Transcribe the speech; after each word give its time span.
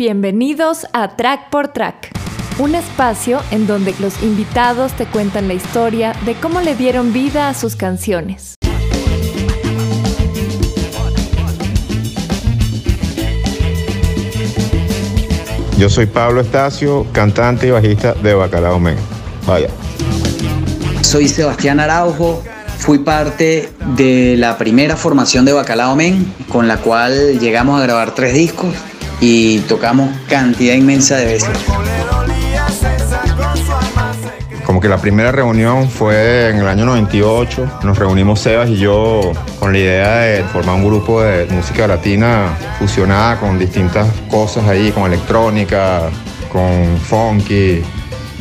Bienvenidos 0.00 0.86
a 0.94 1.14
Track 1.14 1.50
por 1.50 1.68
Track, 1.74 2.08
un 2.58 2.74
espacio 2.74 3.38
en 3.50 3.66
donde 3.66 3.94
los 4.00 4.22
invitados 4.22 4.94
te 4.94 5.04
cuentan 5.04 5.46
la 5.46 5.52
historia 5.52 6.14
de 6.24 6.36
cómo 6.36 6.62
le 6.62 6.74
dieron 6.74 7.12
vida 7.12 7.50
a 7.50 7.54
sus 7.54 7.76
canciones. 7.76 8.54
Yo 15.76 15.90
soy 15.90 16.06
Pablo 16.06 16.40
Estacio, 16.40 17.06
cantante 17.12 17.66
y 17.66 17.70
bajista 17.70 18.14
de 18.14 18.32
Bacalao 18.32 18.80
Men. 18.80 18.96
Vaya. 19.46 19.68
Soy 21.02 21.28
Sebastián 21.28 21.78
Araujo, 21.78 22.42
fui 22.78 23.00
parte 23.00 23.68
de 23.96 24.36
la 24.38 24.56
primera 24.56 24.96
formación 24.96 25.44
de 25.44 25.52
Bacalao 25.52 25.94
Men, 25.94 26.32
con 26.48 26.68
la 26.68 26.78
cual 26.78 27.38
llegamos 27.38 27.78
a 27.78 27.82
grabar 27.82 28.14
tres 28.14 28.32
discos 28.32 28.74
y 29.20 29.58
tocamos 29.60 30.10
cantidad 30.28 30.74
inmensa 30.74 31.16
de 31.16 31.26
veces. 31.26 31.50
Como 34.64 34.80
que 34.80 34.88
la 34.88 34.98
primera 34.98 35.32
reunión 35.32 35.90
fue 35.90 36.50
en 36.50 36.58
el 36.58 36.68
año 36.68 36.86
98. 36.86 37.80
Nos 37.82 37.98
reunimos 37.98 38.40
Sebas 38.40 38.70
y 38.70 38.76
yo 38.76 39.32
con 39.58 39.72
la 39.72 39.78
idea 39.78 40.18
de 40.20 40.44
formar 40.44 40.76
un 40.76 40.84
grupo 40.84 41.22
de 41.22 41.46
música 41.46 41.88
latina 41.88 42.56
fusionada 42.78 43.40
con 43.40 43.58
distintas 43.58 44.08
cosas 44.30 44.68
ahí, 44.68 44.92
con 44.92 45.04
electrónica, 45.04 46.02
con 46.52 46.98
funky. 46.98 47.82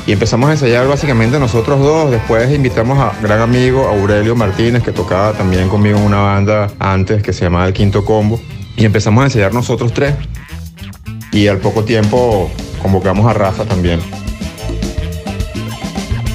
Y 0.05 0.11
empezamos 0.11 0.49
a 0.49 0.53
ensayar 0.53 0.87
básicamente 0.87 1.39
nosotros 1.39 1.79
dos. 1.79 2.11
Después 2.11 2.51
invitamos 2.53 2.99
a 2.99 3.11
gran 3.21 3.41
amigo 3.41 3.87
Aurelio 3.87 4.35
Martínez, 4.35 4.83
que 4.83 4.91
tocaba 4.91 5.33
también 5.33 5.67
conmigo 5.67 5.97
en 5.97 6.05
una 6.05 6.21
banda 6.21 6.71
antes 6.77 7.23
que 7.23 7.33
se 7.33 7.45
llamaba 7.45 7.65
El 7.65 7.73
Quinto 7.73 8.05
Combo. 8.05 8.39
Y 8.75 8.85
empezamos 8.85 9.23
a 9.23 9.25
ensayar 9.25 9.53
nosotros 9.53 9.93
tres. 9.93 10.13
Y 11.31 11.47
al 11.47 11.59
poco 11.59 11.83
tiempo 11.83 12.51
convocamos 12.81 13.25
a 13.29 13.33
Rafa 13.33 13.65
también. 13.65 13.99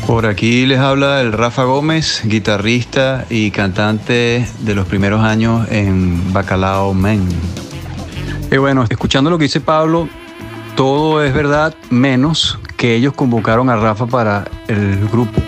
Por 0.06 0.26
aquí 0.26 0.66
les 0.66 0.78
habla 0.78 1.22
el 1.22 1.32
Rafa 1.32 1.64
Gómez, 1.64 2.22
guitarrista 2.24 3.24
y 3.30 3.50
cantante 3.50 4.46
de 4.60 4.74
los 4.74 4.86
primeros 4.86 5.22
años 5.22 5.66
en 5.70 6.32
Bacalao 6.32 6.92
Men. 6.92 7.26
Y 8.52 8.56
bueno, 8.58 8.84
escuchando 8.88 9.30
lo 9.30 9.38
que 9.38 9.44
dice 9.44 9.60
Pablo, 9.60 10.08
todo 10.76 11.24
es 11.24 11.32
verdad, 11.32 11.74
menos 11.90 12.58
que 12.76 12.94
ellos 12.94 13.14
convocaron 13.14 13.70
a 13.70 13.76
Rafa 13.76 14.06
para 14.06 14.44
el 14.68 15.08
grupo. 15.08 15.40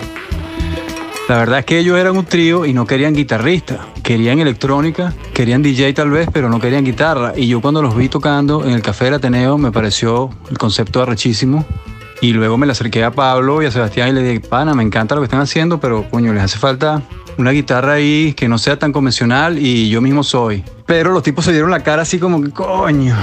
La 1.29 1.37
verdad 1.37 1.59
es 1.61 1.65
que 1.67 1.79
ellos 1.79 1.99
eran 1.99 2.17
un 2.17 2.25
trío 2.25 2.65
y 2.65 2.73
no 2.73 2.87
querían 2.87 3.13
guitarrista, 3.13 3.81
querían 4.07 4.39
electrónica, 4.39 5.13
querían 5.35 5.63
DJ 5.63 5.93
tal 5.93 6.11
vez, 6.11 6.29
pero 6.33 6.49
no 6.49 6.61
querían 6.61 6.85
guitarra. 6.85 7.33
Y 7.35 7.49
yo 7.49 7.61
cuando 7.61 7.83
los 7.83 7.97
vi 7.97 8.09
tocando 8.09 8.65
en 8.65 8.71
el 8.71 8.81
Café 8.81 9.07
del 9.07 9.15
Ateneo 9.15 9.59
me 9.59 9.73
pareció 9.73 10.31
el 10.49 10.57
concepto 10.59 11.03
arrechísimo. 11.03 11.67
Y 12.21 12.33
luego 12.33 12.57
me 12.57 12.67
le 12.67 12.73
acerqué 12.73 13.03
a 13.03 13.11
Pablo 13.11 13.61
y 13.63 13.67
a 13.67 13.71
Sebastián 13.73 14.11
y 14.11 14.13
le 14.13 14.23
dije, 14.23 14.41
pana, 14.49 14.75
me 14.75 14.85
encanta 14.85 15.17
lo 15.17 15.23
que 15.23 15.25
están 15.25 15.41
haciendo, 15.41 15.81
pero 15.81 16.09
coño, 16.09 16.33
les 16.33 16.45
hace 16.45 16.57
falta 16.57 17.03
una 17.37 17.51
guitarra 17.51 17.95
ahí 17.95 18.33
que 18.35 18.49
no 18.49 18.59
sea 18.59 18.79
tan 18.79 18.93
convencional 18.93 19.59
y 19.59 19.89
yo 19.89 20.01
mismo 20.01 20.23
soy. 20.23 20.63
Pero 20.87 21.11
los 21.11 21.25
tipos 21.25 21.45
se 21.45 21.51
dieron 21.51 21.73
la 21.73 21.81
cara 21.81 22.03
así 22.03 22.21
como 22.21 22.41
que, 22.41 22.51
coño, 22.51 23.17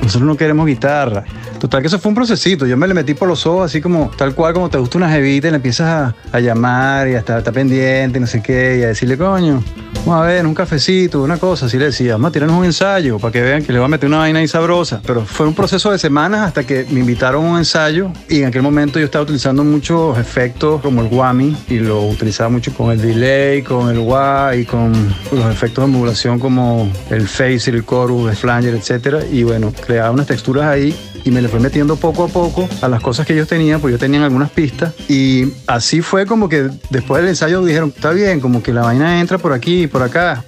nosotros 0.00 0.26
no 0.26 0.38
queremos 0.38 0.66
guitarra. 0.66 1.24
Total 1.60 1.82
que 1.82 1.88
eso 1.88 1.98
fue 1.98 2.08
un 2.08 2.14
procesito. 2.14 2.66
Yo 2.66 2.78
me 2.78 2.88
le 2.88 2.94
metí 2.94 3.12
por 3.12 3.28
los 3.28 3.46
ojos, 3.46 3.66
así 3.66 3.82
como 3.82 4.10
tal 4.16 4.34
cual 4.34 4.54
como 4.54 4.70
te 4.70 4.78
gusta 4.78 4.96
una 4.96 5.10
jevita 5.10 5.48
y 5.48 5.50
le 5.50 5.56
empiezas 5.56 5.88
a, 5.88 6.14
a 6.32 6.40
llamar 6.40 7.06
y 7.08 7.16
a 7.16 7.18
estar, 7.18 7.36
estar 7.36 7.52
pendiente 7.52 8.18
no 8.18 8.26
sé 8.26 8.42
qué, 8.42 8.78
y 8.80 8.82
a 8.82 8.88
decirle, 8.88 9.18
coño, 9.18 9.62
vamos 10.04 10.22
a 10.22 10.26
ver, 10.26 10.46
un 10.46 10.54
cafecito, 10.54 11.22
una 11.22 11.38
cosa. 11.38 11.66
Así 11.66 11.78
le 11.78 11.86
decía, 11.86 12.12
vamos 12.12 12.30
a 12.30 12.32
tirarnos 12.32 12.58
un 12.58 12.64
ensayo 12.64 13.18
para 13.18 13.32
que 13.32 13.40
vean 13.40 13.64
que 13.64 13.72
le 13.72 13.78
voy 13.78 13.86
a 13.86 13.88
meter 13.88 14.08
una 14.08 14.18
vaina 14.18 14.40
ahí 14.40 14.48
sabrosa. 14.48 15.00
Pero 15.06 15.24
fue 15.24 15.46
un 15.46 15.54
proceso 15.54 15.90
de 15.90 15.98
semanas 15.98 16.40
hasta 16.40 16.64
que 16.64 16.86
me 16.90 17.00
invitaron 17.00 17.46
a 17.46 17.50
un 17.50 17.58
ensayo 17.58 18.10
y 18.28 18.40
en 18.40 18.46
aquel 18.46 18.62
momento 18.62 18.98
yo 18.98 19.04
estaba 19.04 19.22
utilizando 19.22 19.64
muchos 19.64 20.18
efectos 20.18 20.80
como 20.80 21.02
el 21.02 21.08
whammy 21.08 21.56
y 21.68 21.78
lo 21.78 22.02
utilizaba 22.02 22.50
mucho 22.50 22.72
con 22.74 22.90
el 22.90 23.00
delay, 23.00 23.62
con 23.62 23.90
el 23.90 23.98
wah 23.98 24.54
y 24.56 24.64
con 24.64 24.92
los 25.30 25.46
efectos 25.46 25.86
de 25.86 25.90
modulación 25.90 26.38
como 26.38 26.90
el 27.10 27.28
phaser, 27.28 27.74
el 27.74 27.86
chorus, 27.86 28.30
el 28.30 28.36
flanger, 28.36 28.74
etcétera. 28.74 29.20
Y 29.30 29.42
bueno, 29.44 29.72
creaba 29.86 30.10
unas 30.10 30.26
texturas 30.26 30.66
ahí 30.66 30.94
y 31.24 31.30
me 31.30 31.40
le 31.40 31.48
fue 31.48 31.60
metiendo 31.60 31.96
poco 31.96 32.24
a 32.24 32.28
poco 32.28 32.68
a 32.80 32.88
las 32.88 33.00
cosas 33.00 33.26
que 33.26 33.32
ellos 33.32 33.48
tenían, 33.48 33.80
pues 33.80 33.92
yo 33.92 33.98
tenían 33.98 34.22
algunas 34.22 34.50
pistas 34.50 34.92
y 35.08 35.52
así 35.66 36.02
fue 36.02 36.26
como 36.26 36.48
que 36.48 36.68
después 36.90 37.22
del 37.22 37.30
ensayo 37.30 37.64
dijeron, 37.64 37.92
está 37.94 38.10
bien, 38.10 38.40
como 38.40 38.62
que 38.62 38.72
la 38.72 38.82
vaina 38.82 39.20
entra 39.20 39.38
por 39.38 39.52
aquí 39.52 39.86
por 39.92 40.02
acá. 40.02 40.42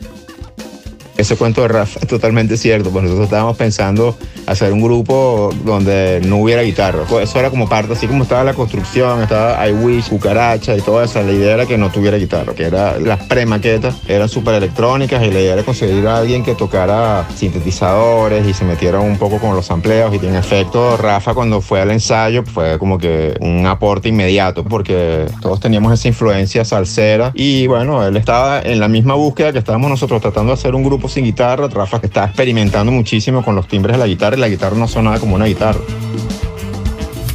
Ese 1.17 1.37
cuento 1.37 1.63
de 1.63 1.69
Rafa 1.69 2.01
es 2.01 2.09
totalmente 2.09 2.57
cierto, 2.57 2.91
pues 2.91 3.05
nosotros 3.05 3.27
estábamos 3.27 3.57
pensando 3.57 4.17
hacer 4.47 4.73
un 4.73 4.83
grupo 4.83 5.51
donde 5.65 6.21
no 6.27 6.39
hubiera 6.39 6.63
guitarra. 6.63 7.05
Pues 7.09 7.31
eso 7.31 7.39
era 7.39 7.51
como 7.51 7.69
parte, 7.69 7.93
así 7.93 8.07
como 8.07 8.25
estaba 8.25 8.43
la 8.43 8.55
construcción, 8.55 9.23
estaba 9.23 9.67
I 9.67 9.73
Wish, 9.73 10.09
Cucaracha 10.09 10.77
y 10.77 10.81
todo 10.81 11.03
eso. 11.03 11.23
La 11.23 11.33
idea 11.33 11.55
era 11.55 11.67
que 11.67 11.79
no 11.79 11.91
tuviera 11.91 12.17
guitarra, 12.17 12.55
que 12.55 12.65
era 12.65 12.99
las 12.99 13.21
pre-maquetas 13.27 13.95
eran 14.09 14.29
súper 14.29 14.55
electrónicas 14.55 15.23
y 15.23 15.31
la 15.31 15.41
idea 15.41 15.55
era 15.55 15.63
conseguir 15.63 16.07
a 16.07 16.19
alguien 16.19 16.43
que 16.43 16.55
tocara 16.55 17.27
sintetizadores 17.35 18.47
y 18.47 18.53
se 18.53 18.65
metiera 18.65 19.01
un 19.01 19.17
poco 19.17 19.39
con 19.39 19.55
los 19.55 19.67
sampleos 19.67 20.15
y 20.15 20.19
tiene 20.19 20.39
efecto. 20.39 20.97
Rafa 20.97 21.35
cuando 21.35 21.61
fue 21.61 21.81
al 21.81 21.91
ensayo 21.91 22.45
fue 22.45 22.79
como 22.79 22.99
que 22.99 23.37
un 23.41 23.67
aporte 23.67 24.09
inmediato 24.09 24.65
porque 24.65 25.27
todos 25.41 25.61
teníamos 25.61 25.93
esa 25.93 26.09
influencia 26.09 26.65
salsera 26.65 27.33
y 27.35 27.67
bueno, 27.67 28.05
él 28.07 28.17
estaba 28.17 28.61
en 28.61 28.81
la 28.81 28.89
misma 28.89 29.15
búsqueda 29.15 29.53
que 29.53 29.59
estábamos 29.59 29.91
nosotros 29.91 30.21
tratando 30.21 30.53
de 30.53 30.55
hacer 30.55 30.75
un 30.75 30.83
grupo 30.83 31.04
sin 31.09 31.25
guitarra. 31.25 31.69
Rafa 31.69 32.01
que 32.01 32.07
estaba 32.07 32.27
experimentando 32.27 32.93
muchísimo 32.93 33.45
con 33.45 33.55
los 33.55 33.69
timbres 33.69 33.95
de 33.95 33.99
la 33.99 34.07
guitarra 34.07 34.37
y 34.37 34.41
la 34.41 34.49
guitarra 34.49 34.77
no 34.77 34.89
sonaba 34.89 35.19
como 35.19 35.35
una 35.35 35.47
guitarra. 35.47 35.81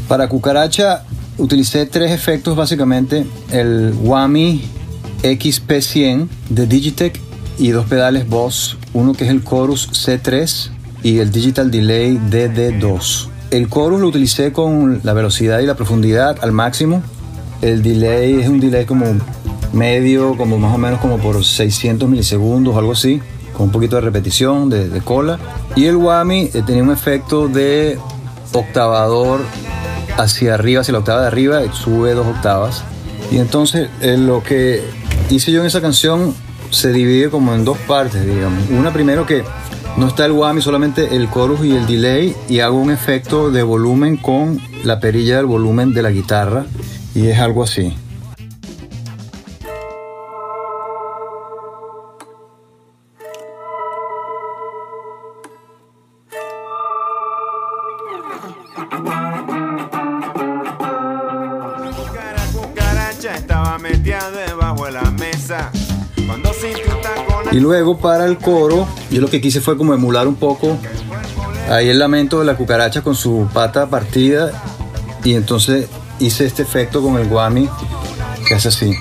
Para 0.07 0.28
Cucaracha 0.28 1.03
utilicé 1.38 1.85
tres 1.85 2.12
efectos 2.12 2.56
básicamente, 2.56 3.25
el 3.52 3.94
Whammy 4.02 4.63
XP100 5.24 6.28
de 6.50 6.68
Digitech 6.68 7.19
y 7.58 7.69
dos 7.69 7.85
pedales 7.85 8.28
Boss, 8.28 8.78
uno 8.94 9.13
que 9.13 9.25
es 9.25 9.29
el 9.29 9.44
Chorus 9.44 9.90
C3 9.91 10.72
y 11.03 11.19
el 11.19 11.31
Digital 11.31 11.69
Delay 11.72 12.18
DD2. 12.18 13.28
El 13.52 13.69
Chorus 13.69 14.00
lo 14.00 14.08
utilicé 14.08 14.52
con 14.52 15.02
la 15.03 15.13
velocidad 15.13 15.59
y 15.59 15.66
la 15.66 15.75
profundidad 15.75 16.38
al 16.41 16.52
máximo. 16.52 17.02
El 17.62 17.81
delay 17.81 18.35
es 18.40 18.47
un 18.47 18.59
delay 18.59 18.85
como 18.85 19.06
medio, 19.74 20.38
como 20.38 20.58
más 20.58 20.74
o 20.74 20.78
menos 20.78 21.00
como 21.00 21.18
por 21.18 21.44
600 21.44 22.08
milisegundos, 22.08 22.78
algo 22.78 22.94
así, 22.94 23.22
con 23.59 23.66
un 23.66 23.72
poquito 23.74 23.97
de 23.97 24.03
repetición, 24.03 24.70
de, 24.70 24.88
de 24.88 25.02
cola. 25.02 25.38
Y 25.75 25.88
el 25.88 25.97
Whammy 25.97 26.50
eh, 26.53 26.64
tenía 26.66 26.81
un 26.81 26.92
efecto 26.92 27.50
de 27.50 28.00
octavador 28.53 29.42
hacia 30.18 30.53
arriba, 30.53 30.80
hacia 30.80 30.94
la 30.94 31.00
octava 31.00 31.22
de 31.22 31.28
arriba, 31.28 31.62
sube 31.74 32.14
dos 32.14 32.25
octavas. 32.25 32.86
Y 33.30 33.38
entonces 33.38 33.90
eh, 34.00 34.16
lo 34.16 34.42
que 34.44 34.81
hice 35.30 35.52
yo 35.52 35.59
en 35.59 35.68
esa 35.68 35.81
canción 35.81 36.34
se 36.70 36.94
divide 36.94 37.30
como 37.30 37.53
en 37.53 37.66
dos 37.66 37.78
partes, 37.80 38.25
digamos. 38.25 38.64
Una 38.70 38.94
primero 38.94 39.25
que 39.25 39.44
no 39.97 40.08
está 40.08 40.26
el 40.26 40.31
whammy, 40.31 40.62
solamente 40.62 41.18
el 41.18 41.30
chorus 41.30 41.66
y 41.66 41.76
el 41.76 41.86
delay, 41.86 42.34
y 42.47 42.62
hago 42.62 42.80
un 42.80 42.91
efecto 42.91 43.52
de 43.52 43.62
volumen 43.62 44.16
con 44.16 44.62
la 44.86 45.02
perilla 45.02 45.36
del 45.36 45.47
volumen 45.47 45.94
de 45.94 46.02
la 46.02 46.12
guitarra, 46.12 46.66
y 47.14 47.28
es 47.28 47.40
algo 47.40 47.64
así. 47.64 47.94
Luego 67.69 68.00
para 68.00 68.25
el 68.25 68.40
coro, 68.40 68.88
yo 69.12 69.22
lo 69.22 69.30
que 69.30 69.40
quise 69.40 69.62
fue 69.62 69.78
como 69.78 69.94
emular 69.94 70.28
un 70.28 70.34
poco 70.34 70.75
ahí 71.69 71.88
el 71.88 72.00
lamento 72.00 72.40
de 72.40 72.46
la 72.46 72.57
cucaracha 72.57 73.03
con 73.03 73.13
su 73.13 73.47
pata 73.53 73.88
partida, 73.88 74.52
y 75.23 75.35
entonces 75.35 75.88
hice 76.17 76.47
este 76.47 76.64
efecto 76.64 76.99
con 76.99 77.17
el 77.20 77.28
whammy 77.28 77.70
que 78.47 78.55
hace 78.55 78.70
así. 78.70 78.96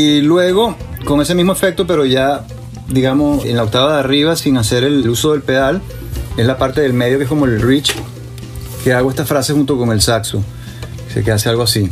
Y 0.00 0.20
luego, 0.20 0.76
con 1.04 1.20
ese 1.20 1.34
mismo 1.34 1.50
efecto, 1.50 1.84
pero 1.84 2.04
ya, 2.04 2.44
digamos, 2.86 3.44
en 3.44 3.56
la 3.56 3.64
octava 3.64 3.94
de 3.94 3.98
arriba, 3.98 4.36
sin 4.36 4.56
hacer 4.56 4.84
el 4.84 5.08
uso 5.08 5.32
del 5.32 5.42
pedal, 5.42 5.82
es 6.36 6.46
la 6.46 6.56
parte 6.56 6.80
del 6.82 6.92
medio 6.92 7.18
que 7.18 7.24
es 7.24 7.28
como 7.28 7.46
el 7.46 7.60
reach, 7.60 7.96
que 8.84 8.92
hago 8.92 9.10
esta 9.10 9.24
frase 9.24 9.54
junto 9.54 9.76
con 9.76 9.90
el 9.90 10.00
saxo. 10.00 10.44
Que 11.24 11.32
hace 11.32 11.48
algo 11.48 11.64
así. 11.64 11.90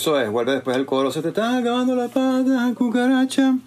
Eso 0.00 0.18
es, 0.18 0.30
vuelve 0.30 0.52
después 0.52 0.78
el 0.78 0.86
coro, 0.86 1.10
se 1.10 1.20
te 1.20 1.28
está 1.28 1.58
acabando 1.58 1.94
la 1.94 2.08
pata, 2.08 2.72
cucaracha. 2.74 3.58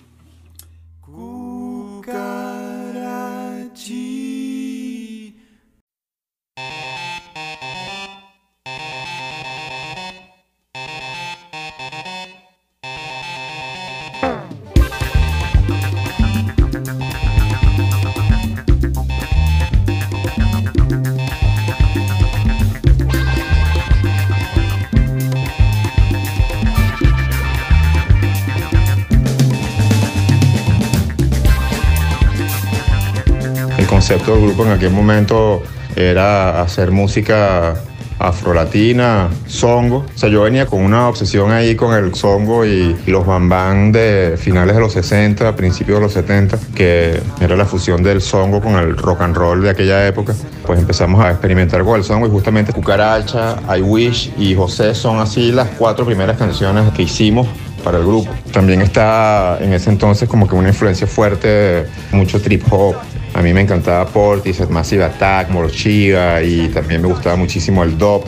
Concepto 34.04 34.36
del 34.36 34.48
grupo 34.48 34.66
en 34.66 34.72
aquel 34.74 34.92
momento 34.92 35.64
era 35.96 36.62
hacer 36.62 36.92
música 36.92 37.74
afrolatina, 38.20 39.30
songo. 39.48 40.00
O 40.14 40.18
sea, 40.18 40.28
yo 40.28 40.42
venía 40.42 40.66
con 40.66 40.82
una 40.82 41.08
obsesión 41.08 41.54
ahí 41.54 41.74
con 41.78 41.94
el 41.96 42.14
songo 42.14 42.66
y, 42.66 42.98
los 43.08 43.26
bambán 43.26 43.94
de 43.94 44.36
finales 44.38 44.76
de 44.76 44.82
los 44.82 44.92
60, 44.92 45.56
principios 45.56 46.00
de 46.00 46.04
los 46.04 46.12
70, 46.12 46.60
que 46.76 47.18
era 47.40 47.56
la 47.56 47.64
fusión 47.64 48.04
del 48.04 48.20
songo 48.20 48.60
con 48.60 48.76
el 48.76 48.98
rock 48.98 49.22
and 49.22 49.38
roll 49.38 49.62
de 49.62 49.70
aquella 49.70 50.06
época. 50.06 50.36
Pues 50.66 50.80
empezamos 50.80 51.24
a 51.24 51.30
experimentar 51.30 51.82
con 51.86 51.96
el 51.96 52.04
songo 52.04 52.28
y 52.28 52.30
justamente 52.30 52.74
Cucaracha, 52.74 53.56
I 53.74 53.82
Wish 53.82 54.34
y 54.38 54.54
José 54.54 54.96
son 54.96 55.22
así 55.22 55.54
las 55.54 55.70
cuatro 55.78 56.06
primeras 56.06 56.36
canciones 56.36 56.92
que 56.92 57.04
hicimos 57.04 57.48
para 57.86 58.00
el 58.00 58.06
grupo. 58.06 58.30
También 58.52 58.82
está 58.82 59.58
en 59.62 59.72
ese 59.72 59.90
entonces 59.90 60.28
como 60.28 60.46
que 60.46 60.56
una 60.56 60.70
influencia 60.70 61.08
fuerte, 61.08 61.86
mucho 62.12 62.42
trip 62.42 62.64
hop. 62.70 62.96
A 63.34 63.42
mí 63.42 63.54
me 63.54 63.62
encantaba 63.62 64.06
Portis, 64.06 64.68
Massive 64.70 65.04
Attack, 65.04 65.50
Morchiga 65.50 66.42
y 66.44 66.68
también 66.70 67.02
me 67.02 67.08
gustaba 67.08 67.36
muchísimo 67.36 67.84
el 67.84 67.98
dub. 67.98 68.24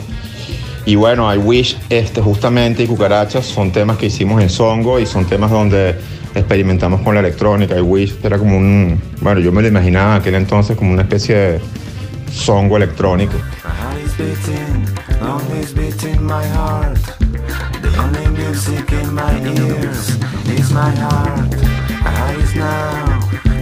Y 0.84 0.94
bueno, 0.94 1.32
I 1.32 1.38
Wish 1.38 1.78
este 1.90 2.20
justamente 2.20 2.84
y 2.84 2.86
Cucarachas 2.86 3.44
son 3.44 3.72
temas 3.72 3.96
que 3.98 4.06
hicimos 4.06 4.40
en 4.42 4.48
Songo 4.48 5.00
y 5.00 5.06
son 5.06 5.24
temas 5.24 5.50
donde 5.50 5.96
experimentamos 6.34 7.00
con 7.02 7.14
la 7.14 7.20
electrónica. 7.20 7.76
I 7.76 7.80
Wish 7.80 8.16
era 8.22 8.38
como 8.38 8.56
un, 8.56 9.00
bueno, 9.20 9.40
yo 9.40 9.52
me 9.52 9.62
lo 9.62 9.68
imaginaba 9.68 10.14
en 10.14 10.20
aquel 10.20 10.34
entonces 10.34 10.76
como 10.76 10.92
una 10.92 11.02
especie 11.02 11.36
de 11.36 11.60
songo 12.32 12.76
electrónico. 12.76 13.34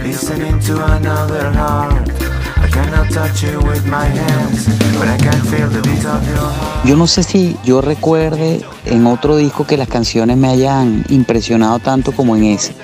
Listening 0.05 0.59
to 0.59 0.73
another 0.85 1.51
heart. 1.51 2.09
I 2.57 2.67
cannot 2.69 3.09
touch 3.11 3.41
you 3.41 3.59
with 3.61 3.85
my 3.87 4.05
hands, 4.05 4.67
but 4.99 5.07
I 5.07 5.17
can 5.17 5.41
feel 5.49 5.67
the 5.67 5.81
beat 5.81 6.05
of 6.05 6.21
your 6.27 6.37
heart. 6.37 6.85
Yo 6.85 6.95
no 6.95 7.07
sé 7.07 7.23
si 7.23 7.57
yo 7.65 7.81
recuerde 7.81 8.61
en 8.85 9.07
otro 9.07 9.35
disco 9.35 9.65
que 9.65 9.77
las 9.77 9.87
canciones 9.87 10.37
me 10.37 10.49
hayan 10.49 11.03
impresionado 11.09 11.79
tanto 11.79 12.11
como 12.11 12.35
en 12.35 12.43
ese. 12.43 12.75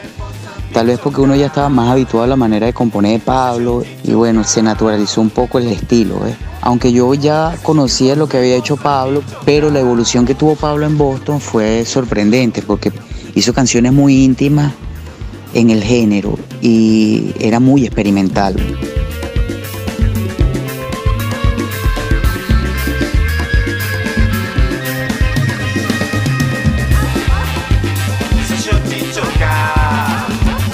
Tal 0.73 0.87
vez 0.87 0.99
porque 0.99 1.21
uno 1.21 1.35
ya 1.35 1.47
estaba 1.47 1.69
más 1.69 1.91
habituado 1.91 2.23
a 2.23 2.27
la 2.27 2.37
manera 2.37 2.65
de 2.65 2.73
componer 2.73 3.19
Pablo 3.21 3.83
y 4.03 4.13
bueno, 4.13 4.43
se 4.43 4.63
naturalizó 4.63 5.21
un 5.21 5.29
poco 5.29 5.59
el 5.59 5.67
estilo. 5.67 6.25
¿eh? 6.25 6.35
Aunque 6.61 6.91
yo 6.91 7.13
ya 7.13 7.55
conocía 7.61 8.15
lo 8.15 8.27
que 8.27 8.37
había 8.37 8.55
hecho 8.55 8.77
Pablo, 8.77 9.21
pero 9.45 9.69
la 9.69 9.81
evolución 9.81 10.25
que 10.25 10.33
tuvo 10.33 10.55
Pablo 10.55 10.85
en 10.87 10.97
Boston 10.97 11.39
fue 11.39 11.85
sorprendente 11.85 12.61
porque 12.61 12.91
hizo 13.35 13.53
canciones 13.53 13.91
muy 13.91 14.23
íntimas 14.23 14.73
en 15.53 15.69
el 15.69 15.83
género 15.83 16.37
y 16.61 17.33
era 17.39 17.59
muy 17.59 17.85
experimental. 17.85 18.55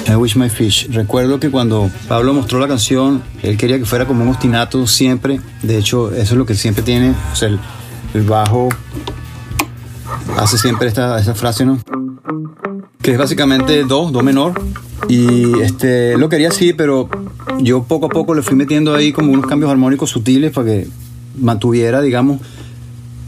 I 0.10 0.16
Wish 0.16 0.36
My 0.36 0.50
Fish. 0.50 0.88
Recuerdo 0.90 1.40
que 1.40 1.52
cuando 1.52 1.92
Pablo 2.08 2.34
mostró 2.34 2.60
la 2.60 2.68
canción, 2.68 3.22
él 3.44 3.58
quería 3.58 3.78
que 3.78 3.86
fuera 3.86 4.06
como 4.06 4.24
un 4.24 4.30
ostinato 4.30 4.88
siempre. 4.88 5.42
De 5.62 5.78
hecho, 5.78 6.12
eso 6.14 6.34
es 6.34 6.38
lo 6.38 6.46
que 6.46 6.56
siempre 6.56 6.84
tiene. 6.84 7.12
O 7.12 7.46
el 8.14 8.24
bajo 8.24 8.70
hace 10.38 10.58
siempre 10.58 10.88
esta, 10.88 11.20
esta 11.20 11.36
frase, 11.36 11.66
¿no? 11.66 11.80
Que 13.08 13.14
es 13.14 13.18
básicamente 13.18 13.86
do, 13.86 14.12
do 14.12 14.22
menor. 14.22 14.60
Y 15.08 15.62
este, 15.62 16.18
lo 16.18 16.28
quería 16.28 16.50
así, 16.50 16.74
pero 16.74 17.08
yo 17.62 17.84
poco 17.84 18.08
a 18.08 18.10
poco 18.10 18.36
le 18.36 18.42
fui 18.42 18.58
metiendo 18.58 18.94
ahí 18.94 19.14
como 19.14 19.32
unos 19.32 19.46
cambios 19.46 19.72
armónicos 19.72 20.10
sutiles 20.10 20.52
para 20.52 20.68
que 20.68 20.88
mantuviera, 21.40 22.02
digamos, 22.02 22.42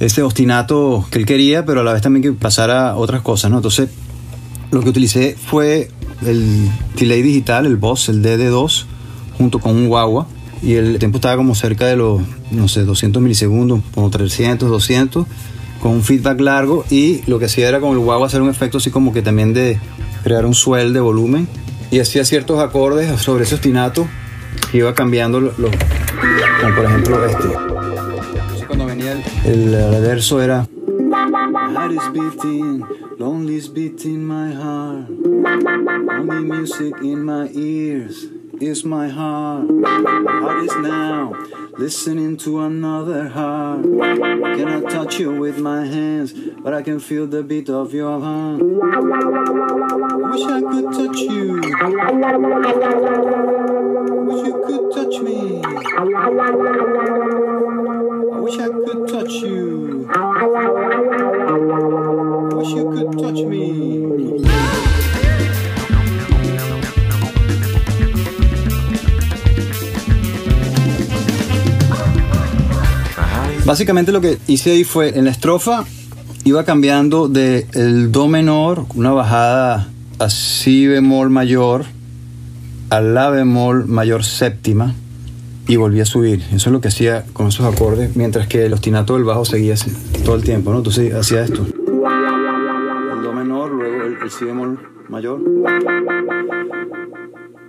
ese 0.01 0.21
ostinato 0.21 1.07
que 1.09 1.19
él 1.19 1.25
quería, 1.25 1.63
pero 1.63 1.79
a 1.79 1.83
la 1.85 1.93
vez 1.93 2.01
también 2.01 2.23
que 2.23 2.33
pasara 2.33 2.97
otras 2.97 3.21
cosas, 3.21 3.51
¿no? 3.51 3.59
Entonces, 3.59 3.89
lo 4.69 4.81
que 4.81 4.89
utilicé 4.89 5.37
fue 5.41 5.89
el 6.25 6.69
delay 6.97 7.21
digital, 7.21 7.65
el 7.65 7.77
Boss, 7.77 8.09
el 8.09 8.21
DD2, 8.21 8.83
junto 9.37 9.59
con 9.59 9.77
un 9.77 9.87
guagua. 9.87 10.27
Y 10.61 10.73
el 10.73 10.99
tiempo 10.99 11.19
estaba 11.19 11.37
como 11.37 11.55
cerca 11.55 11.85
de 11.85 11.95
los, 11.95 12.19
no 12.51 12.67
sé, 12.67 12.83
200 12.83 13.21
milisegundos, 13.21 13.79
como 13.95 14.09
300, 14.09 14.69
200, 14.69 15.25
con 15.81 15.91
un 15.91 16.03
feedback 16.03 16.39
largo. 16.39 16.85
Y 16.89 17.21
lo 17.27 17.39
que 17.39 17.45
hacía 17.45 17.67
era 17.67 17.79
con 17.79 17.91
el 17.91 17.99
guagua 17.99 18.27
hacer 18.27 18.41
un 18.41 18.49
efecto 18.49 18.77
así 18.77 18.91
como 18.91 19.13
que 19.13 19.21
también 19.21 19.53
de 19.53 19.79
crear 20.23 20.45
un 20.45 20.53
swell 20.53 20.93
de 20.93 20.99
volumen. 20.99 21.47
Y 21.91 21.99
hacía 21.99 22.23
ciertos 22.25 22.59
acordes 22.59 23.21
sobre 23.21 23.43
ese 23.43 23.55
ostinato 23.55 24.07
que 24.71 24.79
iba 24.79 24.93
cambiando 24.93 25.39
los, 25.39 25.53
como 25.55 26.75
por 26.75 26.85
ejemplo 26.85 27.25
este. 27.25 27.47
Entonces, 27.47 28.67
cuando 28.67 28.85
venía 28.85 29.13
el, 29.13 29.23
el, 29.45 29.73
el 29.73 30.01
verso 30.01 30.41
era 30.41 30.67
heart 31.73 31.91
is 31.91 32.07
beating, 32.13 32.83
lonely 33.17 33.55
is 33.55 33.67
beating 33.67 34.23
my 34.23 34.51
heart. 34.51 35.07
Only 35.09 36.43
music 36.43 36.93
in 37.01 37.23
my 37.23 37.49
ears 37.53 38.38
is 38.61 38.83
my 38.83 39.07
heart. 39.07 39.69
My 39.69 40.41
heart 40.41 40.65
is 40.65 40.75
now 40.77 41.31
listening 41.77 42.35
to 42.37 42.61
another 42.61 43.27
heart. 43.29 43.85
I 43.85 44.55
cannot 44.57 44.89
touch 44.91 45.19
you 45.19 45.39
with 45.39 45.59
my 45.59 45.85
hands, 45.85 46.33
but 46.33 46.73
I 46.73 46.81
can 46.81 46.99
feel 46.99 47.27
the 47.27 47.43
beat 47.43 47.69
of 47.69 47.93
your 47.93 48.19
heart. 48.19 48.61
I 48.61 48.63
wish 50.31 50.43
I 50.43 50.61
could 50.61 50.91
touch 50.91 51.19
you. 51.19 51.61
Wish 54.27 54.45
you 54.45 54.53
could 54.65 54.91
touch 54.93 55.19
me. 55.21 55.61
I 55.63 55.65
wish 58.39 58.59
I 58.59 58.67
could 58.67 59.07
touch 59.07 59.31
you. 59.31 60.07
I 60.11 60.13
wish 62.55 62.69
you 62.69 62.89
could 62.91 63.11
touch 63.19 63.41
me. 63.45 63.98
Básicamente 73.69 74.11
lo 74.11 74.19
que 74.19 74.39
hice 74.47 74.71
ahí 74.71 74.83
fue 74.83 75.15
en 75.15 75.25
la 75.25 75.29
estrofa 75.29 75.85
iba 76.43 76.65
cambiando 76.65 77.27
de 77.27 77.67
el 77.73 78.11
do 78.11 78.27
menor, 78.27 78.85
una 78.95 79.11
bajada 79.11 79.87
a 80.17 80.29
si 80.31 80.87
bemol 80.87 81.29
mayor, 81.29 81.85
a 82.89 82.99
la 82.99 83.29
bemol 83.29 83.85
mayor 83.85 84.23
séptima 84.23 84.95
y 85.67 85.75
volví 85.75 86.01
a 86.01 86.05
subir. 86.05 86.41
Eso 86.51 86.69
es 86.69 86.73
lo 86.73 86.81
que 86.81 86.87
hacía 86.87 87.25
con 87.31 87.49
esos 87.49 87.71
acordes, 87.71 88.15
mientras 88.15 88.47
que 88.47 88.65
el 88.65 88.73
ostinato 88.73 89.13
del 89.13 89.23
bajo 89.23 89.45
seguía 89.45 89.75
todo 90.25 90.33
el 90.33 90.43
tiempo, 90.43 90.71
¿no? 90.71 90.77
Entonces 90.79 91.13
hacía 91.13 91.43
esto. 91.43 91.63
El 91.63 93.21
do 93.21 93.33
menor, 93.33 93.69
luego 93.69 94.03
el, 94.03 94.17
el 94.23 94.31
si 94.31 94.45
bemol 94.45 94.79
mayor, 95.09 95.39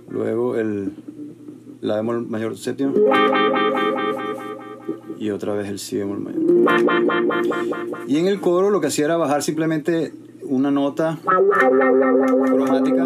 luego 0.09 0.55
el 0.55 0.93
la 1.81 1.97
bemol 1.97 2.27
mayor 2.27 2.57
séptima 2.57 2.91
y 5.21 5.29
otra 5.29 5.53
vez 5.53 5.69
el 5.69 5.77
si 5.77 5.97
bemol 5.97 6.19
mayor. 6.19 6.41
Y 8.07 8.17
en 8.17 8.25
el 8.25 8.41
coro 8.41 8.71
lo 8.71 8.81
que 8.81 8.87
hacía 8.87 9.05
era 9.05 9.17
bajar 9.17 9.43
simplemente 9.43 10.11
una 10.41 10.71
nota 10.71 11.19
cromática. 12.47 13.03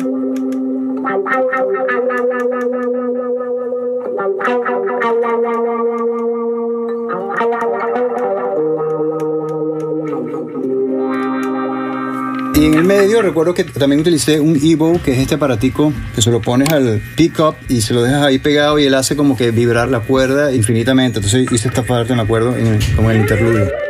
En 12.65 12.73
el 12.73 12.83
medio 12.83 13.21
recuerdo 13.21 13.53
que 13.53 13.63
también 13.63 14.01
utilicé 14.01 14.39
un 14.39 14.59
Evo, 14.59 14.99
que 14.99 15.11
es 15.11 15.19
este 15.19 15.35
aparatico 15.35 15.93
que 16.15 16.23
se 16.23 16.31
lo 16.31 16.41
pones 16.41 16.67
al 16.71 16.99
pickup 17.15 17.55
y 17.69 17.81
se 17.81 17.93
lo 17.93 18.01
dejas 18.01 18.23
ahí 18.23 18.39
pegado 18.39 18.79
y 18.79 18.85
él 18.85 18.95
hace 18.95 19.15
como 19.15 19.37
que 19.37 19.51
vibrar 19.51 19.87
la 19.89 19.99
cuerda 19.99 20.51
infinitamente. 20.51 21.19
Entonces 21.19 21.45
hice 21.51 21.67
esta 21.67 21.83
parte, 21.83 22.15
me 22.15 22.23
acuerdo, 22.23 22.55
en 22.55 22.79
como 22.95 23.11
en 23.11 23.17
el 23.17 23.21
interludio. 23.21 23.84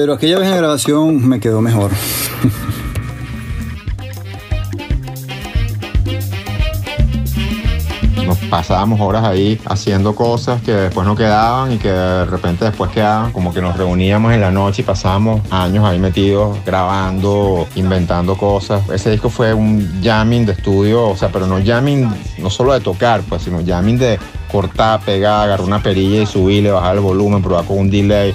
Pero 0.00 0.14
aquella 0.14 0.38
vez 0.38 0.48
en 0.48 0.56
grabación 0.56 1.28
me 1.28 1.40
quedó 1.40 1.60
mejor. 1.60 1.90
Nos 8.26 8.38
pasábamos 8.48 8.98
horas 8.98 9.24
ahí 9.24 9.60
haciendo 9.66 10.14
cosas 10.14 10.62
que 10.62 10.72
después 10.72 11.06
no 11.06 11.14
quedaban 11.14 11.72
y 11.72 11.76
que 11.76 11.90
de 11.90 12.24
repente 12.24 12.64
después 12.64 12.90
quedaban, 12.92 13.30
como 13.30 13.52
que 13.52 13.60
nos 13.60 13.76
reuníamos 13.76 14.32
en 14.32 14.40
la 14.40 14.50
noche 14.50 14.80
y 14.80 14.86
pasábamos 14.86 15.42
años 15.50 15.84
ahí 15.84 15.98
metidos 15.98 16.56
grabando, 16.64 17.66
inventando 17.74 18.38
cosas. 18.38 18.88
Ese 18.88 19.10
disco 19.10 19.28
fue 19.28 19.52
un 19.52 20.00
jamming 20.02 20.46
de 20.46 20.52
estudio, 20.52 21.08
o 21.08 21.16
sea, 21.18 21.28
pero 21.30 21.46
no 21.46 21.62
jamming 21.62 22.10
no 22.38 22.48
solo 22.48 22.72
de 22.72 22.80
tocar, 22.80 23.20
pues, 23.28 23.42
sino 23.42 23.62
jamming 23.62 23.98
de 23.98 24.18
cortar, 24.50 25.00
pegar, 25.00 25.44
agarrar 25.44 25.66
una 25.66 25.82
perilla 25.82 26.22
y 26.22 26.26
subirle, 26.26 26.70
bajar 26.70 26.94
el 26.94 27.02
volumen, 27.02 27.42
probar 27.42 27.66
con 27.66 27.78
un 27.80 27.90
delay. 27.90 28.34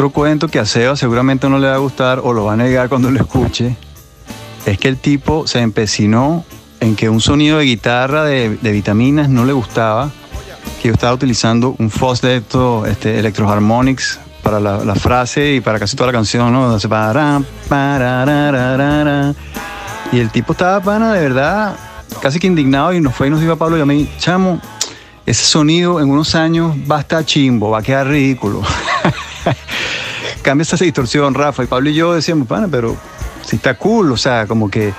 Otro 0.00 0.12
cuento 0.12 0.48
que 0.48 0.58
a 0.58 0.64
Seba 0.64 0.96
seguramente 0.96 1.46
no 1.50 1.58
le 1.58 1.68
va 1.68 1.74
a 1.74 1.78
gustar 1.78 2.22
o 2.24 2.32
lo 2.32 2.46
va 2.46 2.54
a 2.54 2.56
negar 2.56 2.88
cuando 2.88 3.10
lo 3.10 3.20
escuche 3.20 3.76
es 4.64 4.78
que 4.78 4.88
el 4.88 4.96
tipo 4.96 5.46
se 5.46 5.60
empecinó 5.60 6.42
en 6.80 6.96
que 6.96 7.10
un 7.10 7.20
sonido 7.20 7.58
de 7.58 7.66
guitarra 7.66 8.24
de, 8.24 8.56
de 8.56 8.72
vitaminas 8.72 9.28
no 9.28 9.44
le 9.44 9.52
gustaba, 9.52 10.10
que 10.80 10.88
yo 10.88 10.94
estaba 10.94 11.12
utilizando 11.12 11.76
un 11.78 11.90
Foss 11.90 12.22
de 12.22 12.36
estos 12.38 12.88
este, 12.88 13.18
Electroharmonics 13.18 14.18
para 14.42 14.58
la, 14.58 14.82
la 14.86 14.94
frase 14.94 15.56
y 15.56 15.60
para 15.60 15.78
casi 15.78 15.96
toda 15.96 16.06
la 16.06 16.12
canción, 16.14 16.50
¿no? 16.50 16.78
Para, 16.88 17.42
pararararara. 17.68 19.34
y 20.12 20.18
el 20.18 20.30
tipo 20.30 20.52
estaba 20.52 20.80
pana 20.80 21.12
de 21.12 21.20
verdad 21.20 21.76
casi 22.22 22.38
que 22.38 22.46
indignado 22.46 22.94
y 22.94 23.02
nos 23.02 23.14
fue 23.14 23.26
y 23.26 23.30
nos 23.30 23.40
dijo 23.40 23.52
a 23.52 23.56
Pablo 23.56 23.76
y 23.76 23.82
a 23.82 23.84
mí, 23.84 24.08
chamo, 24.16 24.62
ese 25.26 25.44
sonido 25.44 26.00
en 26.00 26.08
unos 26.08 26.34
años 26.34 26.74
va 26.90 26.96
a 26.96 27.00
estar 27.00 27.22
chimbo, 27.22 27.68
va 27.68 27.80
a 27.80 27.82
quedar 27.82 28.06
ridículo. 28.06 28.62
Cambia 30.42 30.62
esa 30.62 30.76
distorsión, 30.76 31.34
Rafa. 31.34 31.64
Y 31.64 31.66
Pablo 31.66 31.90
y 31.90 31.94
yo 31.94 32.14
decíamos, 32.14 32.46
pana, 32.46 32.68
pero 32.70 32.96
si 33.42 33.56
está 33.56 33.74
cool, 33.74 34.12
o 34.12 34.16
sea, 34.16 34.46
como 34.46 34.70
que 34.70 34.92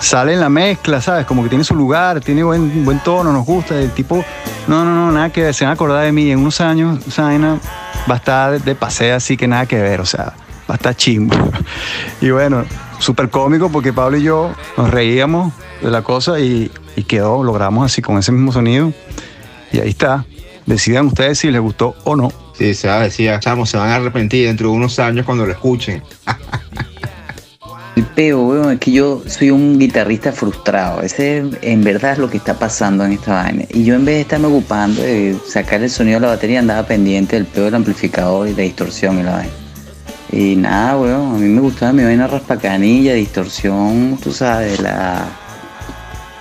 sale 0.00 0.34
en 0.34 0.40
la 0.40 0.48
mezcla, 0.48 1.00
¿sabes? 1.00 1.26
Como 1.26 1.42
que 1.42 1.48
tiene 1.48 1.64
su 1.64 1.74
lugar, 1.74 2.20
tiene 2.20 2.42
buen, 2.42 2.84
buen 2.84 3.00
tono, 3.00 3.32
nos 3.32 3.44
gusta. 3.44 3.78
El 3.78 3.90
tipo, 3.92 4.24
no, 4.66 4.84
no, 4.84 4.94
no, 4.94 5.12
nada 5.12 5.30
que 5.30 5.42
ver, 5.42 5.54
se 5.54 5.64
van 5.64 5.70
a 5.70 5.74
acordar 5.74 6.04
de 6.04 6.12
mí. 6.12 6.30
En 6.30 6.38
unos 6.38 6.60
años, 6.60 7.06
esa 7.06 7.22
vaina 7.22 7.58
va 8.10 8.14
a 8.14 8.18
estar 8.18 8.62
de, 8.62 8.74
paseo, 8.74 9.16
así 9.16 9.36
que 9.36 9.46
nada 9.46 9.66
que 9.66 9.80
ver, 9.80 10.00
o 10.00 10.06
sea, 10.06 10.34
va 10.68 10.74
a 10.74 10.74
estar 10.74 10.94
chimbo. 10.96 11.36
Y 12.20 12.30
bueno, 12.30 12.64
súper 12.98 13.28
cómico 13.28 13.70
porque 13.70 13.92
Pablo 13.92 14.16
y 14.16 14.22
yo 14.22 14.52
nos 14.76 14.90
reíamos 14.90 15.52
de 15.82 15.90
la 15.90 16.02
cosa 16.02 16.40
y 16.40 16.70
quedó, 17.06 17.42
logramos 17.42 17.84
así 17.84 18.00
con 18.00 18.18
ese 18.18 18.32
mismo 18.32 18.52
sonido. 18.52 18.92
Y 19.72 19.80
ahí 19.80 19.90
está. 19.90 20.24
Decidan 20.64 21.06
ustedes 21.06 21.38
si 21.38 21.50
les 21.50 21.60
gustó 21.60 21.94
o 22.04 22.16
no. 22.16 22.45
Sí, 22.58 22.74
se 22.74 22.88
decía, 22.88 23.38
chamo, 23.38 23.66
se 23.66 23.76
van 23.76 23.90
a 23.90 23.96
arrepentir 23.96 24.46
dentro 24.46 24.70
de 24.70 24.76
unos 24.76 24.98
años 24.98 25.26
cuando 25.26 25.44
lo 25.44 25.52
escuchen. 25.52 26.02
El 27.96 28.04
peo, 28.04 28.42
weón, 28.42 28.74
es 28.74 28.78
que 28.78 28.92
yo 28.92 29.22
soy 29.26 29.50
un 29.50 29.78
guitarrista 29.78 30.30
frustrado. 30.30 31.00
Ese 31.00 31.42
en 31.62 31.82
verdad 31.82 32.12
es 32.12 32.18
lo 32.18 32.28
que 32.28 32.36
está 32.36 32.58
pasando 32.58 33.06
en 33.06 33.12
esta 33.12 33.42
vaina. 33.42 33.64
Y 33.70 33.84
yo 33.84 33.94
en 33.94 34.04
vez 34.04 34.16
de 34.16 34.20
estarme 34.20 34.48
ocupando 34.48 35.00
de 35.00 35.34
sacar 35.48 35.82
el 35.82 35.88
sonido 35.88 36.20
de 36.20 36.26
la 36.26 36.32
batería, 36.34 36.58
andaba 36.58 36.86
pendiente 36.86 37.36
del 37.36 37.46
peo 37.46 37.64
del 37.64 37.74
amplificador 37.74 38.48
y 38.48 38.54
la 38.54 38.64
distorsión 38.64 39.18
y 39.18 39.22
la 39.22 39.32
vaina. 39.32 39.52
Y 40.30 40.56
nada, 40.56 40.98
weón, 40.98 41.36
a 41.36 41.38
mí 41.38 41.48
me 41.48 41.60
gustaba 41.62 41.94
mi 41.94 42.04
vaina 42.04 42.26
raspacanilla, 42.26 43.14
distorsión, 43.14 44.18
tú 44.22 44.30
sabes, 44.30 44.78
la. 44.80 45.26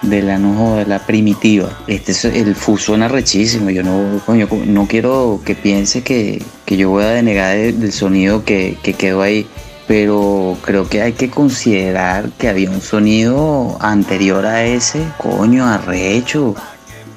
De 0.10 0.22
la 0.22 0.38
no 0.38 0.76
de 0.76 0.86
la 0.86 1.00
primitiva. 1.06 1.70
Este 1.88 2.12
es- 2.12 2.26
el 2.26 2.56
fu 2.56 2.78
suena 2.78 3.08
rechísimo. 3.08 3.70
Yo 3.70 3.84
no, 3.84 4.22
coño, 4.26 4.48
no 4.66 4.88
quiero 4.88 5.42
que 5.46 5.56
piense 5.56 6.02
que, 6.04 6.42
que 6.66 6.78
yo 6.78 6.90
voy 6.90 7.04
a 7.04 7.10
denegar 7.10 7.56
de- 7.56 7.74
del 7.74 7.92
sonido 7.92 8.44
que, 8.46 8.78
que 8.84 8.94
quedó 8.94 9.22
ahí. 9.22 9.48
Pero 9.88 10.58
creo 10.64 10.90
que 10.90 11.02
hay 11.04 11.14
que 11.14 11.30
considerar 11.30 12.30
que 12.40 12.50
había 12.50 12.72
un 12.72 12.82
sonido 12.82 13.78
anterior 13.82 14.46
a 14.46 14.64
ese, 14.66 15.06
coño, 15.18 15.66
arrecho. 15.68 16.56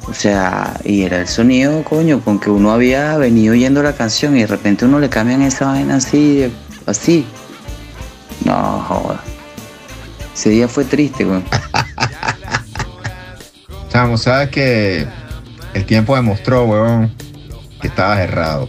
O 0.07 0.15
sea, 0.15 0.79
y 0.85 1.03
era 1.03 1.21
el 1.21 1.29
sonido, 1.29 1.83
coño, 1.85 2.21
con 2.21 2.39
que 2.39 2.51
uno 2.51 2.71
había 2.73 3.17
venido 3.17 3.53
oyendo 3.53 3.83
la 3.83 3.95
canción 3.95 4.37
y 4.37 4.41
de 4.41 4.47
repente 4.47 4.85
uno 4.85 4.99
le 5.01 5.09
cambian 5.09 5.43
esa 5.43 5.67
vaina 5.67 5.97
así, 5.97 6.51
así. 6.87 7.25
No, 8.45 8.55
joda. 8.89 9.23
Ese 10.35 10.51
día 10.51 10.69
fue 10.69 10.85
triste, 10.85 11.25
güey. 11.25 11.43
Chamo, 13.99 14.17
sabes 14.17 14.51
que 14.51 15.09
el 15.75 15.85
tiempo 15.85 16.15
demostró, 16.15 16.67
weón, 16.67 17.13
que 17.81 17.89
estabas 17.89 18.21
errado. 18.21 18.69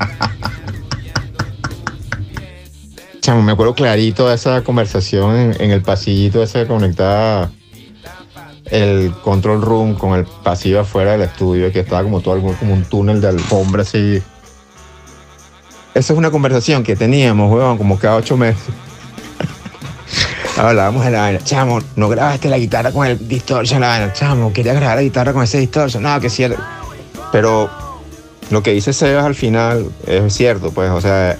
Chamo, 3.20 3.42
me 3.42 3.52
acuerdo 3.52 3.76
clarito 3.76 4.28
de 4.28 4.34
esa 4.34 4.64
conversación 4.64 5.54
en, 5.56 5.70
el 5.70 5.82
pasillito 5.82 6.42
ese 6.42 6.62
que 6.62 6.66
conectaba 6.66 7.52
el 8.64 9.12
control 9.22 9.62
room 9.62 9.94
con 9.94 10.18
el 10.18 10.26
pasillo 10.42 10.80
afuera 10.80 11.12
del 11.12 11.22
estudio, 11.22 11.70
que 11.70 11.78
estaba 11.78 12.02
como 12.02 12.20
todo 12.20 12.42
como 12.58 12.74
un 12.74 12.82
túnel 12.86 13.20
de 13.20 13.28
alfombra 13.28 13.82
así. 13.82 14.20
Esa 15.94 16.12
es 16.12 16.18
una 16.18 16.32
conversación 16.32 16.82
que 16.82 16.96
teníamos, 16.96 17.52
weón, 17.52 17.78
como 17.78 18.00
cada 18.00 18.16
ocho 18.16 18.36
meses. 18.36 18.74
Hablábamos 20.56 21.04
de 21.04 21.10
la 21.10 21.20
vaina. 21.20 21.40
Chamo, 21.44 21.80
no 21.96 22.08
grabaste 22.08 22.48
la 22.48 22.58
guitarra 22.58 22.90
con 22.90 23.06
el 23.06 23.28
distortion, 23.28 23.80
la 23.80 23.88
vaina. 23.88 24.12
Chamo, 24.12 24.52
quería 24.52 24.72
grabar 24.72 24.96
la 24.96 25.02
guitarra 25.02 25.32
con 25.32 25.42
ese 25.42 25.58
distortion. 25.58 26.02
No, 26.02 26.18
que 26.18 26.30
sí. 26.30 26.46
Pero 27.30 27.68
lo 28.50 28.62
que 28.62 28.72
dice 28.72 28.92
Sebas 28.92 29.24
al 29.24 29.34
final 29.34 29.90
es 30.06 30.32
cierto, 30.32 30.70
pues, 30.70 30.90
o 30.90 31.00
sea, 31.00 31.36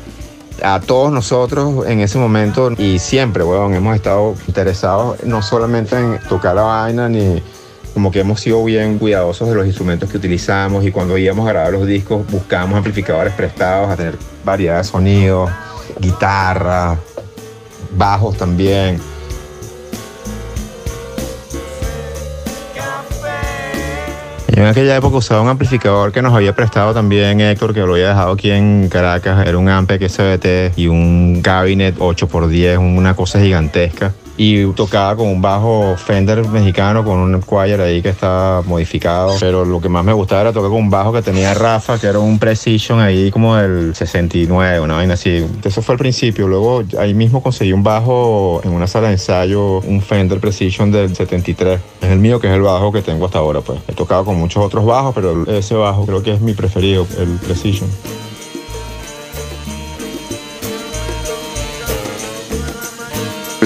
a 0.62 0.80
todos 0.80 1.12
nosotros 1.12 1.87
en 1.87 2.00
ese 2.00 2.18
momento 2.18 2.70
y 2.76 2.99
siempre, 2.99 3.42
weón, 3.42 3.75
hemos 3.75 3.96
estado 3.96 4.35
interesados 4.49 5.23
no 5.25 5.42
solamente 5.42 5.96
en 5.96 6.18
tocar 6.28 6.54
la 6.54 6.62
vaina, 6.62 7.08
ni 7.08 7.42
como 7.94 8.11
que 8.11 8.20
hemos 8.20 8.40
sido 8.40 8.62
bien 8.64 8.99
cuidadosos 8.99 9.49
de 9.49 9.54
los 9.54 9.66
instrumentos 9.66 10.11
que 10.11 10.18
utilizamos 10.18 10.85
y 10.85 10.90
cuando 10.90 11.16
íbamos 11.16 11.49
a 11.49 11.52
grabar 11.52 11.73
los 11.73 11.87
discos 11.87 12.26
buscábamos 12.30 12.76
amplificadores 12.76 13.32
prestados 13.32 13.90
a 13.90 13.96
tener 13.96 14.18
variedad 14.44 14.78
de 14.78 14.85
sonidos, 14.85 15.50
guitarra, 15.99 16.99
bajos 17.97 18.37
también. 18.37 19.00
Yo 24.57 24.62
en 24.62 24.69
aquella 24.69 24.97
época 24.97 25.19
usaba 25.19 25.43
un 25.43 25.49
amplificador 25.49 26.12
que 26.12 26.23
nos 26.23 26.35
había 26.35 26.55
prestado 26.55 26.95
también 26.95 27.41
Héctor, 27.43 27.75
que 27.75 27.81
lo 27.81 27.93
había 27.93 28.09
dejado 28.09 28.33
aquí 28.33 28.50
en 28.50 28.88
Caracas. 28.88 29.47
Era 29.47 29.59
un 29.59 29.69
Ampeg 29.69 30.09
SBT 30.09 30.79
y 30.79 30.87
un 30.87 31.43
Cabinet 31.43 31.99
8x10, 31.99 32.79
una 32.79 33.15
cosa 33.15 33.38
gigantesca. 33.38 34.15
Y 34.37 34.66
tocaba 34.73 35.16
con 35.16 35.28
un 35.28 35.40
bajo 35.40 35.97
Fender 35.97 36.47
mexicano 36.49 37.05
con 37.05 37.19
un 37.19 37.43
choir 37.43 37.81
ahí 37.81 38.02
que 38.02 38.11
estaba 38.11 38.62
modificado. 38.62 39.35
Pero 39.40 39.64
lo 39.64 39.81
que 39.81 39.88
más 39.88 40.05
me 40.05 40.12
gustaba 40.12 40.43
era 40.43 40.52
tocar 40.52 40.71
con 40.71 40.81
un 40.81 40.90
bajo 40.90 41.12
que 41.12 41.23
tenía 41.23 41.55
Rafa, 41.55 41.99
que 41.99 42.07
era 42.07 42.19
un 42.19 42.38
Precision 42.38 43.00
ahí 43.00 43.31
como 43.31 43.57
del 43.57 43.95
69, 43.95 44.81
una 44.81 44.97
vaina 44.97 45.14
así. 45.14 45.47
Eso 45.64 45.83
fue 45.83 45.95
al 45.95 45.99
principio. 45.99 46.49
Luego 46.49 46.83
ahí 46.99 47.14
mismo 47.14 47.43
conseguí 47.43 47.73
un 47.73 47.83
bajo 47.83 48.61
en 48.64 48.73
una 48.73 48.87
sala 48.87 49.09
de 49.09 49.14
ensayo, 49.14 49.81
un 49.81 50.02
Fender 50.02 50.38
Precision 50.38 50.90
del 50.90 51.14
73. 51.16 51.81
Es 52.02 52.11
el 52.11 52.19
mío 52.19 52.40
que 52.40 52.49
es 52.49 52.55
el 52.55 52.62
bajo 52.62 52.93
que 52.93 53.02
tengo 53.02 53.26
hasta 53.26 53.38
ahora. 53.38 53.61
Pues 53.61 53.81
he 53.88 53.93
tocado 53.93 54.25
con 54.25 54.37
muchos 54.37 54.62
otros 54.62 54.85
bajos, 54.85 55.14
pero 55.14 55.47
ese 55.47 55.75
bajo 55.75 56.05
creo 56.05 56.23
que 56.23 56.35
es 56.35 56.40
mi 56.40 56.52
preferido, 56.52 57.07
el 57.19 57.38
Precision. 57.38 57.88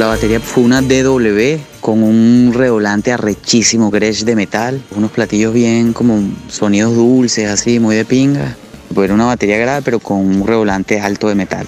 La 0.01 0.07
batería 0.07 0.41
fue 0.41 0.63
una 0.63 0.81
DW 0.81 1.59
con 1.83 2.03
un 2.03 2.55
redolante 2.55 3.13
arrechísimo, 3.13 3.91
Gretsch 3.91 4.25
de 4.25 4.35
metal, 4.35 4.83
unos 4.97 5.11
platillos 5.11 5.53
bien 5.53 5.93
como 5.93 6.23
sonidos 6.49 6.95
dulces, 6.95 7.51
así, 7.51 7.79
muy 7.79 7.97
de 7.97 8.07
pinga. 8.07 8.57
Pues 8.95 9.05
era 9.05 9.13
una 9.15 9.27
batería 9.27 9.59
grave, 9.59 9.83
pero 9.85 9.99
con 9.99 10.17
un 10.21 10.47
redolante 10.47 10.99
alto 11.03 11.29
de 11.29 11.35
metal. 11.35 11.67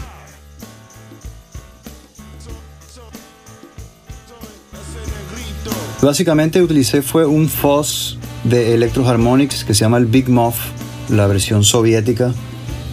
Básicamente 6.00 6.62
utilicé 6.62 7.02
fue 7.02 7.26
un 7.26 7.50
fuzz 7.50 8.16
de 8.44 8.72
Electro 8.72 9.06
Harmonics 9.06 9.62
que 9.62 9.74
se 9.74 9.80
llama 9.80 9.98
el 9.98 10.06
Big 10.06 10.30
Muff, 10.30 10.56
la 11.10 11.26
versión 11.26 11.64
soviética, 11.64 12.32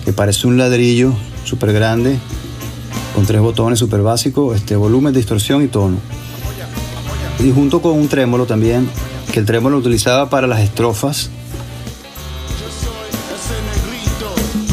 que 0.04 0.12
parece 0.12 0.48
un 0.48 0.58
ladrillo 0.58 1.14
súper 1.46 1.72
grande, 1.72 2.20
con 3.20 3.26
tres 3.26 3.42
botones 3.42 3.78
súper 3.78 4.02
básicos, 4.02 4.56
este, 4.56 4.78
volumen, 4.78 5.14
distorsión 5.14 5.62
y 5.62 5.68
tono. 5.68 5.98
Y 7.40 7.52
junto 7.52 7.82
con 7.82 7.98
un 7.98 8.08
trémolo 8.08 8.46
también, 8.46 8.90
que 9.34 9.40
el 9.40 9.46
trémolo 9.46 9.76
lo 9.76 9.82
utilizaba 9.82 10.30
para 10.30 10.48
las 10.48 10.62
estrofas. 10.62 11.30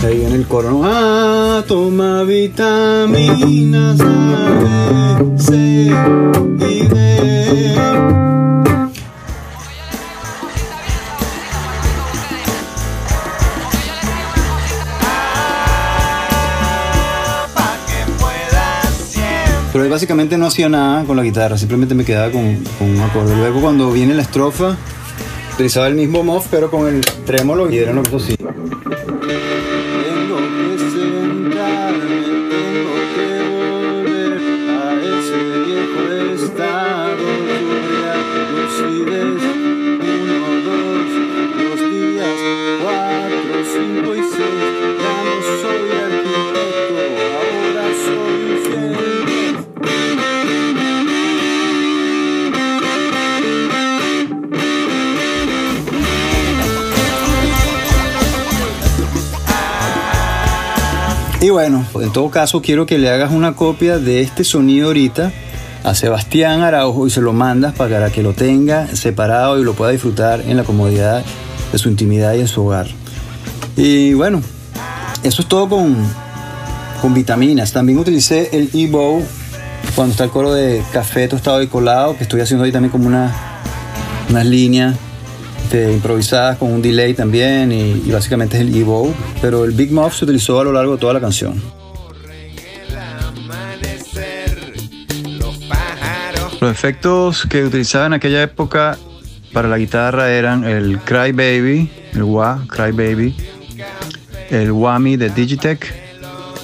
Ahí 0.05 0.19
viene 0.19 0.37
el 0.37 0.47
coro, 0.47 0.71
¿no? 0.71 0.83
Ah, 0.85 1.65
toma 1.67 2.23
vitaminas 2.23 3.99
A, 4.00 5.19
B, 5.21 5.38
C 5.38 5.91
y 6.71 6.87
D. 6.87 8.25
Pero 19.76 19.90
básicamente 19.90 20.38
no 20.38 20.47
hacía 20.47 20.71
nada 20.71 21.04
con 21.04 21.18
la 21.18 21.23
guitarra, 21.23 21.59
simplemente 21.59 21.95
me 21.95 22.02
quedaba 22.02 22.33
con, 22.33 22.42
un 22.80 23.00
acorde. 23.02 23.37
Luego 23.37 23.61
cuando 23.61 23.92
viene 23.92 24.14
la 24.14 24.23
estrofa, 24.23 24.75
utilizaba 25.52 25.87
el 25.88 25.95
mismo 25.95 26.23
muff 26.23 26.47
pero 26.50 26.71
con 26.71 26.88
el 26.88 27.02
trémolo 27.26 27.71
y 27.71 27.76
era 27.76 27.92
cosa 27.92 28.16
así. 28.16 28.37
Tengo 28.37 28.75
Y 61.46 61.50
bueno, 61.50 61.87
en 62.00 62.12
todo 62.12 62.28
caso 62.28 62.61
quiero 62.61 62.87
que 62.87 62.98
le 62.98 63.09
hagas 63.09 63.30
una 63.30 63.54
copia 63.54 63.98
de 63.98 64.20
este 64.20 64.42
sonido 64.42 64.88
ahorita 64.88 65.30
a 65.85 65.94
Sebastián 65.94 66.62
Araujo 66.62 67.06
y 67.06 67.11
se 67.11 67.20
lo 67.20 67.32
mandas 67.32 67.72
para 67.72 68.11
que 68.11 68.20
lo 68.20 68.32
tenga 68.32 68.88
separado 68.96 69.56
y 69.56 69.62
lo 69.62 69.74
pueda 69.74 69.92
disfrutar 69.92 70.40
en 70.40 70.56
la 70.56 70.64
comodidad 70.64 71.24
de 71.70 71.78
su 71.78 71.88
intimidad 71.88 72.35
y 72.35 72.40
en 72.40 72.48
su 72.48 72.66
hogar. 72.66 72.88
Y 73.76 74.12
bueno, 74.14 74.42
eso 75.22 75.42
es 75.42 75.46
todo 75.46 75.68
con, 75.68 75.96
con 77.00 77.14
vitaminas. 77.14 77.70
También 77.70 78.00
utilicé 78.00 78.50
el 78.50 78.68
E-Bow 78.74 79.22
cuando 79.94 80.11
está 80.11 80.24
el 80.24 80.30
coro 80.30 80.52
de 80.52 80.82
café 80.92 81.28
tostado 81.28 81.62
y 81.62 81.68
colado, 81.68 82.16
que 82.16 82.24
estoy 82.24 82.40
haciendo 82.40 82.64
ahí 82.64 82.72
también 82.72 82.90
como 82.90 83.06
una, 83.06 83.32
unas 84.30 84.46
líneas 84.46 84.96
este, 85.66 85.92
improvisadas 85.92 86.59
con 86.59 86.72
un 86.72 86.81
delay 86.81 87.12
también 87.12 87.72
y, 87.72 88.09
básicamente 88.12 88.57
es 88.57 88.62
el 88.62 88.72
E-Bow, 88.72 89.12
pero 89.42 89.64
el 89.64 89.72
Big 89.72 89.90
Muff 89.90 90.14
se 90.14 90.24
utilizó 90.24 90.61
a 90.61 90.64
lo 90.64 90.70
largo 90.70 90.92
de 90.92 90.98
toda 90.98 91.12
la 91.12 91.20
canción. 91.20 91.61
Los 96.61 96.70
efectos 96.70 97.46
que 97.50 97.64
utilizaba 97.64 98.07
en 98.07 98.12
aquella 98.12 98.44
época 98.44 98.96
para 99.52 99.66
la 99.66 99.76
guitarra 99.76 100.31
eran 100.31 100.62
el 100.62 101.00
Cry 101.00 101.33
Baby, 101.33 101.90
el 102.12 102.22
wah, 102.22 102.61
Cry 102.68 102.92
Baby, 102.92 103.35
el 104.50 104.70
whammy 104.70 105.16
de 105.16 105.31
Digitech. 105.31 105.92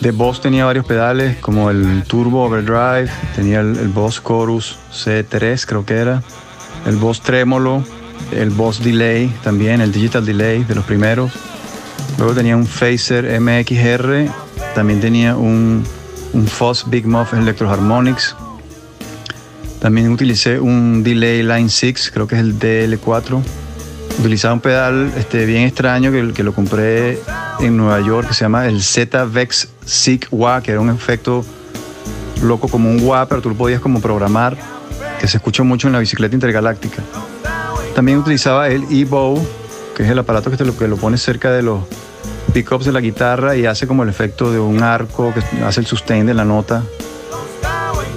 De 0.00 0.12
Boss 0.12 0.40
tenía 0.40 0.64
varios 0.64 0.86
pedales 0.86 1.38
como 1.38 1.70
el 1.70 2.04
Turbo 2.04 2.44
Overdrive, 2.44 3.10
tenía 3.34 3.60
el, 3.60 3.76
el 3.78 3.88
Boss 3.88 4.22
Chorus 4.24 4.78
C3 4.92 5.64
creo 5.66 5.84
que 5.84 5.94
era, 5.94 6.22
el 6.86 6.96
Boss 6.96 7.20
Tremolo, 7.20 7.84
el 8.30 8.50
Boss 8.50 8.82
Delay 8.82 9.32
también, 9.42 9.80
el 9.80 9.92
Digital 9.92 10.24
Delay 10.24 10.64
de 10.64 10.74
los 10.74 10.84
primeros. 10.84 11.32
Luego 12.18 12.34
tenía 12.34 12.56
un 12.56 12.66
Phaser 12.66 13.40
MXR, 13.40 14.30
también 14.74 15.00
tenía 15.00 15.36
un, 15.36 15.84
un 16.32 16.46
Fuzz 16.46 16.84
Big 16.88 17.06
Muff 17.06 17.32
Electro 17.34 17.70
Harmonics. 17.70 18.36
También 19.80 20.10
utilicé 20.12 20.60
un 20.60 21.02
Delay 21.02 21.42
Line 21.42 21.68
6, 21.68 22.10
creo 22.12 22.26
que 22.26 22.36
es 22.36 22.40
el 22.40 22.58
DL4. 22.58 23.42
Utilizaba 24.20 24.54
un 24.54 24.60
pedal 24.60 25.12
este, 25.16 25.46
bien 25.46 25.62
extraño 25.64 26.12
que, 26.12 26.32
que 26.32 26.42
lo 26.42 26.54
compré 26.54 27.18
en 27.60 27.76
Nueva 27.76 28.00
York, 28.00 28.28
que 28.28 28.34
se 28.34 28.44
llama 28.44 28.66
el 28.66 28.82
Z-Vex 28.82 29.68
Sig 29.84 30.28
Wah, 30.30 30.62
que 30.62 30.70
era 30.70 30.80
un 30.80 30.90
efecto 30.90 31.44
loco 32.42 32.68
como 32.68 32.90
un 32.90 33.00
wah, 33.04 33.26
pero 33.26 33.40
tú 33.40 33.48
lo 33.48 33.54
podías 33.54 33.80
como 33.80 34.00
programar, 34.00 34.56
que 35.20 35.26
se 35.28 35.38
escucha 35.38 35.62
mucho 35.62 35.86
en 35.86 35.94
la 35.94 36.00
bicicleta 36.00 36.34
intergaláctica. 36.34 37.02
También 37.94 38.18
utilizaba 38.18 38.68
el 38.68 38.84
E-Bow, 38.90 39.38
que 39.94 40.02
es 40.02 40.08
el 40.08 40.18
aparato 40.18 40.50
que, 40.50 40.56
te 40.56 40.64
lo, 40.64 40.76
que 40.76 40.88
lo 40.88 40.96
pones 40.96 41.22
cerca 41.22 41.50
de 41.50 41.62
los 41.62 41.80
pickups 42.52 42.84
de 42.84 42.92
la 42.92 43.00
guitarra 43.00 43.56
y 43.56 43.66
hace 43.66 43.86
como 43.86 44.02
el 44.02 44.08
efecto 44.08 44.52
de 44.52 44.58
un 44.58 44.82
arco 44.82 45.32
que 45.32 45.62
hace 45.64 45.80
el 45.80 45.86
sustain 45.86 46.26
de 46.26 46.34
la 46.34 46.44
nota. 46.44 46.82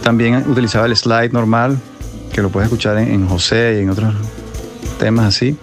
También 0.04 0.50
utilizaba 0.50 0.86
el 0.86 0.96
slide 0.96 1.32
normal, 1.32 1.78
que 2.32 2.42
lo 2.42 2.50
puedes 2.50 2.68
escuchar 2.68 2.98
en, 2.98 3.28
José 3.28 3.78
y 3.80 3.84
en 3.84 3.90
otros 3.90 4.14
temas 5.00 5.26
así. 5.26 5.58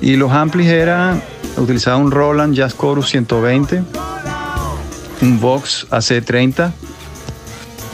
Y 0.00 0.16
los 0.16 0.32
amplis 0.32 0.68
eran, 0.68 1.22
utilizaba 1.56 1.96
un 1.96 2.10
Roland 2.10 2.54
Jazz 2.54 2.76
Chorus 2.78 3.08
120, 3.08 3.82
un 5.22 5.40
Vox 5.40 5.86
AC30 5.90 6.72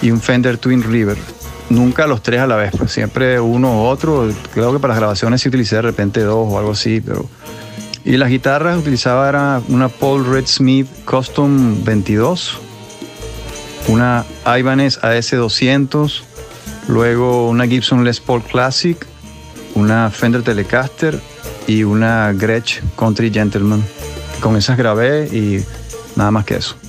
y 0.03 0.11
un 0.11 0.21
Fender 0.21 0.59
Twin 0.59 0.83
River. 0.83 1.17
Nunca 1.71 2.09
los 2.09 2.21
tres 2.21 2.41
a 2.41 2.49
la 2.49 2.57
vez, 2.57 2.73
pues 2.77 2.91
siempre 2.91 3.39
uno 3.39 3.83
u 3.83 3.85
otro. 3.87 4.29
Creo 4.53 4.73
que 4.73 4.81
para 4.81 4.95
las 4.95 4.99
grabaciones 4.99 5.41
sí 5.41 5.49
utilicé 5.49 5.77
de 5.77 5.83
repente 5.83 6.21
dos 6.21 6.47
o 6.51 6.59
algo 6.59 6.73
así, 6.73 7.01
pero... 7.01 7.27
Y 8.05 8.17
las 8.17 8.29
guitarras 8.29 8.79
utilizaba 8.79 9.29
era 9.29 9.63
una 9.69 9.89
Paul 9.89 10.27
Red 10.27 10.47
Smith 10.47 10.89
Custom 11.05 11.85
22, 11.85 12.59
una 13.89 14.25
Ibanez 14.47 14.99
AS200, 15.01 16.23
luego 16.89 17.49
una 17.49 17.67
Gibson 17.67 18.03
Les 18.05 18.19
Paul 18.19 18.43
Classic, 18.43 19.07
una 19.75 20.11
Fender 20.11 20.43
Telecaster 20.43 21.21
y 21.67 21.85
una 21.85 22.33
Gretsch 22.33 22.81
Country 22.97 23.31
Gentleman. 23.31 23.85
Con 24.41 24.57
esas 24.57 24.77
grabé 24.77 25.29
y 25.29 25.63
nada 26.17 26.31
más 26.31 26.47
que 26.47 26.57
eso. 26.57 26.80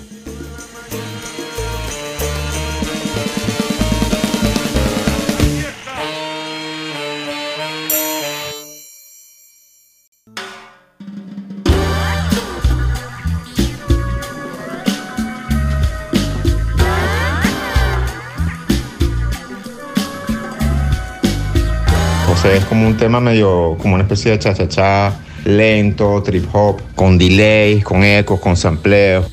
Es 22.44 22.66
como 22.66 22.88
un 22.88 22.98
tema 22.98 23.20
medio, 23.20 23.78
como 23.80 23.94
una 23.94 24.04
especie 24.04 24.32
de 24.32 24.40
cha-cha-cha, 24.40 25.14
lento, 25.46 26.24
trip 26.24 26.48
hop, 26.54 26.82
con 26.96 27.18
delays, 27.18 27.84
con 27.84 28.04
ecos, 28.04 28.40
con 28.40 28.58
sampleo. 28.58 29.26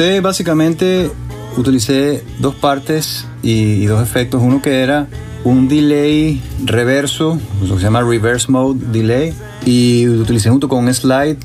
José 0.00 0.22
básicamente 0.22 1.10
utilicé 1.58 2.24
dos 2.38 2.54
partes 2.54 3.26
y, 3.42 3.82
y 3.82 3.84
dos 3.84 4.02
efectos. 4.02 4.40
Uno 4.42 4.62
que 4.62 4.80
era 4.80 5.08
un 5.44 5.68
delay 5.68 6.40
reverso, 6.64 7.38
lo 7.60 7.74
que 7.74 7.80
se 7.80 7.84
llama 7.84 8.00
reverse 8.00 8.50
mode 8.50 8.80
delay, 8.92 9.34
y 9.66 10.06
lo 10.06 10.22
utilicé 10.22 10.48
junto 10.48 10.70
con 10.70 10.86
un 10.86 10.94
slide 10.94 11.36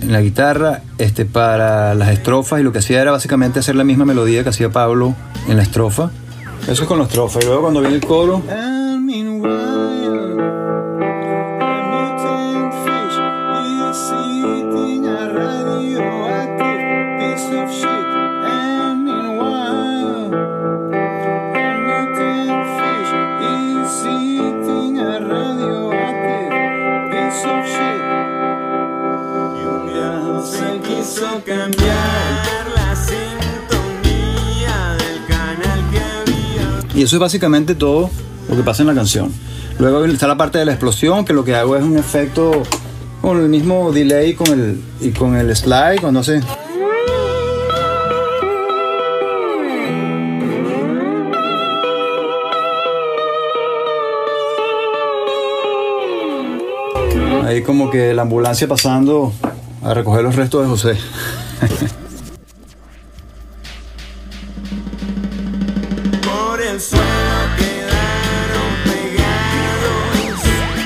en 0.00 0.10
la 0.10 0.22
guitarra 0.22 0.80
este, 0.96 1.26
para 1.26 1.94
las 1.94 2.08
estrofas 2.08 2.60
y 2.60 2.62
lo 2.62 2.72
que 2.72 2.78
hacía 2.78 3.02
era 3.02 3.10
básicamente 3.10 3.58
hacer 3.58 3.76
la 3.76 3.84
misma 3.84 4.06
melodía 4.06 4.42
que 4.42 4.48
hacía 4.48 4.72
Pablo 4.72 5.14
en 5.46 5.58
la 5.58 5.62
estrofa. 5.62 6.10
Eso 6.62 6.84
es 6.84 6.88
con 6.88 6.96
la 6.96 7.04
estrofa. 7.04 7.40
Y 7.42 7.44
luego 7.44 7.60
cuando 7.60 7.80
viene 7.80 7.96
el 7.96 8.06
coro... 8.06 8.42
eso 37.08 37.16
es 37.16 37.20
básicamente 37.20 37.74
todo 37.74 38.10
lo 38.50 38.54
que 38.54 38.62
pasa 38.62 38.82
en 38.82 38.88
la 38.88 38.94
canción. 38.94 39.32
Luego 39.78 40.04
está 40.04 40.26
la 40.26 40.36
parte 40.36 40.58
de 40.58 40.66
la 40.66 40.72
explosión, 40.72 41.24
que 41.24 41.32
lo 41.32 41.42
que 41.42 41.54
hago 41.54 41.74
es 41.74 41.82
un 41.82 41.96
efecto 41.96 42.64
con 43.22 43.40
el 43.40 43.48
mismo 43.48 43.92
delay 43.92 44.34
con 44.34 44.48
el, 44.48 44.78
y 45.00 45.12
con 45.12 45.34
el 45.34 45.56
slide, 45.56 46.02
cuando 46.02 46.20
hace... 46.20 46.42
Ahí 57.46 57.62
como 57.62 57.88
que 57.88 58.12
la 58.12 58.20
ambulancia 58.20 58.68
pasando 58.68 59.32
a 59.82 59.94
recoger 59.94 60.22
los 60.22 60.36
restos 60.36 60.60
de 60.62 60.68
José. 60.68 60.98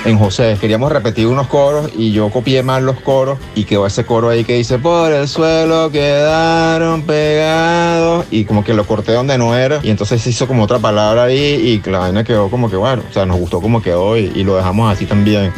En 0.04 0.18
José. 0.18 0.56
Queríamos 0.60 0.90
repetir 0.90 1.28
unos 1.28 1.46
coros 1.46 1.90
y 1.96 2.10
yo 2.12 2.28
copié 2.30 2.62
mal 2.62 2.84
los 2.84 3.00
coros 3.00 3.38
y 3.54 3.64
quedó 3.64 3.86
ese 3.86 4.04
coro 4.04 4.30
ahí 4.30 4.42
que 4.44 4.54
dice 4.54 4.78
por 4.78 5.12
el 5.12 5.28
suelo 5.28 5.90
quedaron 5.92 7.02
pegados 7.02 8.26
y 8.30 8.44
como 8.44 8.64
que 8.64 8.74
lo 8.74 8.84
corté 8.84 9.12
donde 9.12 9.38
no 9.38 9.56
era. 9.56 9.80
Y 9.82 9.90
entonces 9.90 10.20
se 10.20 10.30
hizo 10.30 10.48
como 10.48 10.64
otra 10.64 10.80
palabra 10.80 11.24
ahí 11.24 11.80
y 11.84 11.90
la 11.90 12.00
vaina 12.00 12.24
quedó 12.24 12.50
como 12.50 12.68
que 12.68 12.76
bueno, 12.76 13.02
o 13.08 13.12
sea, 13.12 13.26
nos 13.26 13.38
gustó 13.38 13.60
como 13.60 13.80
quedó 13.80 14.18
y, 14.18 14.32
y 14.34 14.42
lo 14.42 14.56
dejamos 14.56 14.92
así 14.92 15.06
también. 15.06 15.52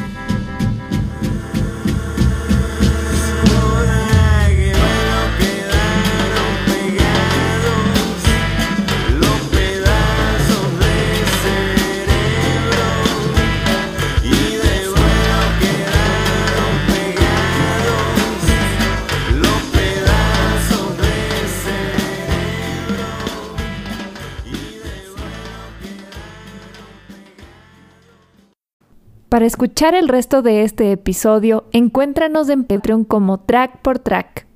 Para 29.35 29.47
escuchar 29.47 29.97
el 29.97 30.07
resto 30.07 30.43
de 30.43 30.63
este 30.63 30.93
episodio, 30.93 31.65
encuéntranos 31.73 32.49
en 32.51 32.63
Patreon 32.63 33.03
como 33.03 33.41
Track 33.41 33.81
por 33.83 33.99
Track. 33.99 34.47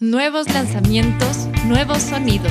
Nuevos 0.00 0.52
lanzamientos, 0.52 1.46
nuevos 1.66 1.98
sonidos. 1.98 2.50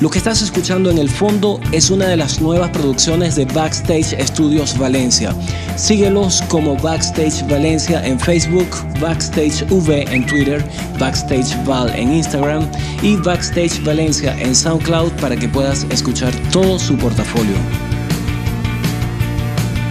Lo 0.00 0.10
que 0.10 0.18
estás 0.18 0.42
escuchando 0.42 0.90
en 0.90 0.98
el 0.98 1.08
fondo 1.08 1.60
es 1.70 1.90
una 1.90 2.08
de 2.08 2.16
las 2.16 2.40
nuevas 2.40 2.70
producciones 2.70 3.36
de 3.36 3.44
Backstage 3.44 4.20
Studios 4.26 4.76
Valencia. 4.76 5.32
Síguelos 5.76 6.42
como 6.48 6.74
Backstage 6.78 7.48
Valencia 7.48 8.04
en 8.04 8.18
Facebook, 8.18 8.66
Backstage 9.00 9.70
V 9.70 10.04
en 10.12 10.26
Twitter, 10.26 10.64
Backstage 10.98 11.64
Val 11.64 11.94
en 11.94 12.12
Instagram 12.12 12.68
y 13.02 13.14
Backstage 13.18 13.84
Valencia 13.84 14.36
en 14.40 14.52
SoundCloud 14.52 15.12
para 15.20 15.36
que 15.36 15.48
puedas 15.48 15.84
escuchar 15.90 16.34
todo 16.50 16.76
su 16.76 16.96
portafolio. 16.98 17.54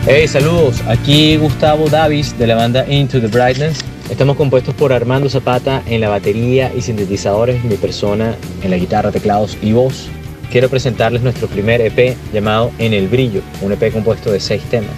Hey, 0.08 0.28
saludos. 0.28 0.84
Aquí 0.88 1.36
Gustavo 1.36 1.89
Davis 1.89 2.38
de 2.38 2.46
la 2.46 2.54
banda 2.54 2.86
Into 2.88 3.20
the 3.20 3.26
Brightness. 3.26 3.84
Estamos 4.08 4.38
compuestos 4.38 4.76
por 4.76 4.94
Armando 4.94 5.32
Zapata 5.32 5.82
en 5.88 6.00
la 6.00 6.10
batería 6.10 6.72
y 6.78 6.82
sintetizadores, 6.82 7.63
mi 7.63 7.76
persona 7.76 8.36
en 8.62 8.70
la 8.70 8.78
guitarra, 8.78 9.12
teclados 9.12 9.58
y 9.63 9.74
voz. 9.74 10.08
Quiero 10.52 10.70
presentarles 10.70 11.24
nuestro 11.24 11.48
primer 11.48 11.82
EP 11.82 12.15
llamado 12.32 12.72
En 12.78 12.94
el 12.94 13.08
Brillo, 13.08 13.41
un 13.63 13.72
EP 13.72 13.91
compuesto 13.91 14.32
de 14.32 14.39
seis 14.39 14.62
temas 14.70 14.94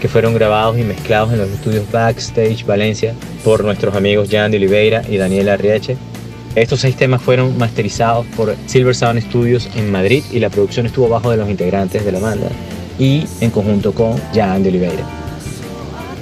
que 0.00 0.08
fueron 0.08 0.32
grabados 0.32 0.78
y 0.78 0.84
mezclados 0.84 1.34
en 1.34 1.38
los 1.38 1.50
estudios 1.50 1.84
Backstage 1.92 2.64
Valencia 2.64 3.12
por 3.44 3.62
nuestros 3.62 3.94
amigos 3.94 4.28
Jan 4.30 4.50
de 4.50 4.56
Oliveira 4.56 5.02
y 5.06 5.18
Daniela 5.18 5.52
Arrieche. 5.52 5.98
Estos 6.54 6.80
seis 6.80 6.96
temas 6.96 7.20
fueron 7.20 7.58
masterizados 7.58 8.24
por 8.34 8.56
Silver 8.64 8.94
Sound 8.94 9.20
Studios 9.20 9.68
en 9.76 9.92
Madrid 9.92 10.24
y 10.32 10.40
la 10.40 10.48
producción 10.48 10.86
estuvo 10.86 11.10
bajo 11.10 11.30
de 11.30 11.36
los 11.36 11.50
integrantes 11.50 12.06
de 12.06 12.12
la 12.12 12.20
banda 12.20 12.48
y 12.98 13.24
en 13.40 13.50
conjunto 13.50 13.92
con 13.92 14.16
Jan 14.34 14.62
de 14.62 14.70
Oliveira. 14.70 15.04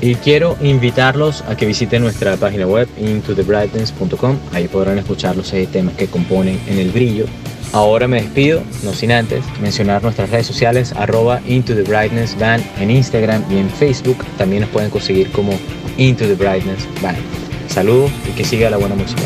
Y 0.00 0.16
quiero 0.16 0.56
invitarlos 0.60 1.42
a 1.48 1.56
que 1.56 1.66
visiten 1.66 2.02
nuestra 2.02 2.37
página 2.37 2.66
web 2.66 2.88
intothebrightness.com. 2.98 4.37
Ahí 4.52 4.68
podrán 4.68 4.98
escuchar 4.98 5.37
los 5.37 5.48
seis 5.48 5.68
temas 5.70 5.94
que 5.94 6.08
componen 6.08 6.60
En 6.68 6.78
el 6.78 6.90
Brillo. 6.90 7.26
Ahora 7.72 8.06
me 8.06 8.22
despido, 8.22 8.62
no 8.84 8.92
sin 8.92 9.10
antes 9.10 9.44
mencionar 9.60 10.02
nuestras 10.02 10.30
redes 10.30 10.46
sociales, 10.46 10.92
arroba 10.92 11.40
Into 11.46 11.74
the 11.74 11.82
Brightness 11.82 12.38
Band 12.38 12.62
en 12.78 12.90
Instagram 12.90 13.42
y 13.50 13.56
en 13.56 13.68
Facebook. 13.68 14.18
También 14.37 14.62
nos 14.62 14.70
pueden 14.70 14.90
conseguir 14.90 15.30
como 15.32 15.52
Into 15.96 16.26
the 16.26 16.34
Brightness 16.34 16.87
Band. 17.02 17.18
Saludos 17.66 18.12
y 18.28 18.37
que 18.37 18.44
siga 18.44 18.70
la 18.70 18.76
buena 18.76 18.94
música. 18.94 19.22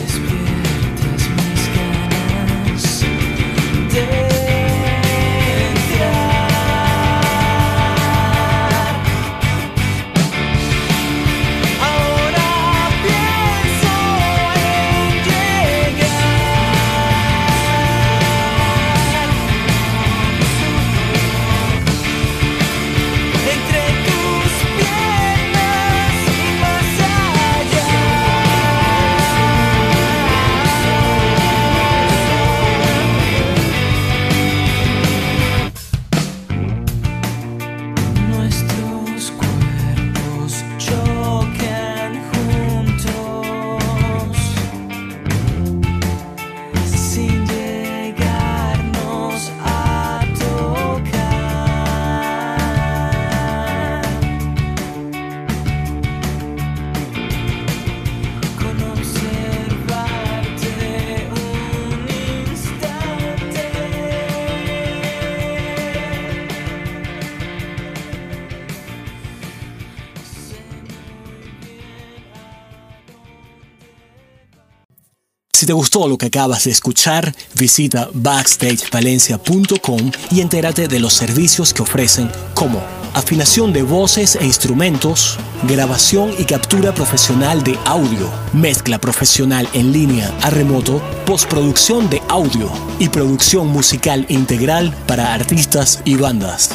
Te 75.68 75.74
gustó 75.74 76.08
lo 76.08 76.16
que 76.16 76.28
acabas 76.28 76.64
de 76.64 76.70
escuchar, 76.70 77.34
visita 77.54 78.08
backstagevalencia.com 78.14 80.10
y 80.30 80.40
entérate 80.40 80.88
de 80.88 80.98
los 80.98 81.12
servicios 81.12 81.74
que 81.74 81.82
ofrecen 81.82 82.32
como 82.54 82.82
afinación 83.12 83.74
de 83.74 83.82
voces 83.82 84.36
e 84.36 84.46
instrumentos, 84.46 85.36
grabación 85.64 86.32
y 86.38 86.44
captura 86.44 86.94
profesional 86.94 87.62
de 87.64 87.78
audio, 87.84 88.30
mezcla 88.54 88.98
profesional 88.98 89.68
en 89.74 89.92
línea 89.92 90.34
a 90.40 90.48
remoto, 90.48 91.02
postproducción 91.26 92.08
de 92.08 92.22
audio 92.28 92.70
y 92.98 93.10
producción 93.10 93.66
musical 93.66 94.24
integral 94.30 94.96
para 95.06 95.34
artistas 95.34 96.00
y 96.06 96.14
bandas. 96.14 96.70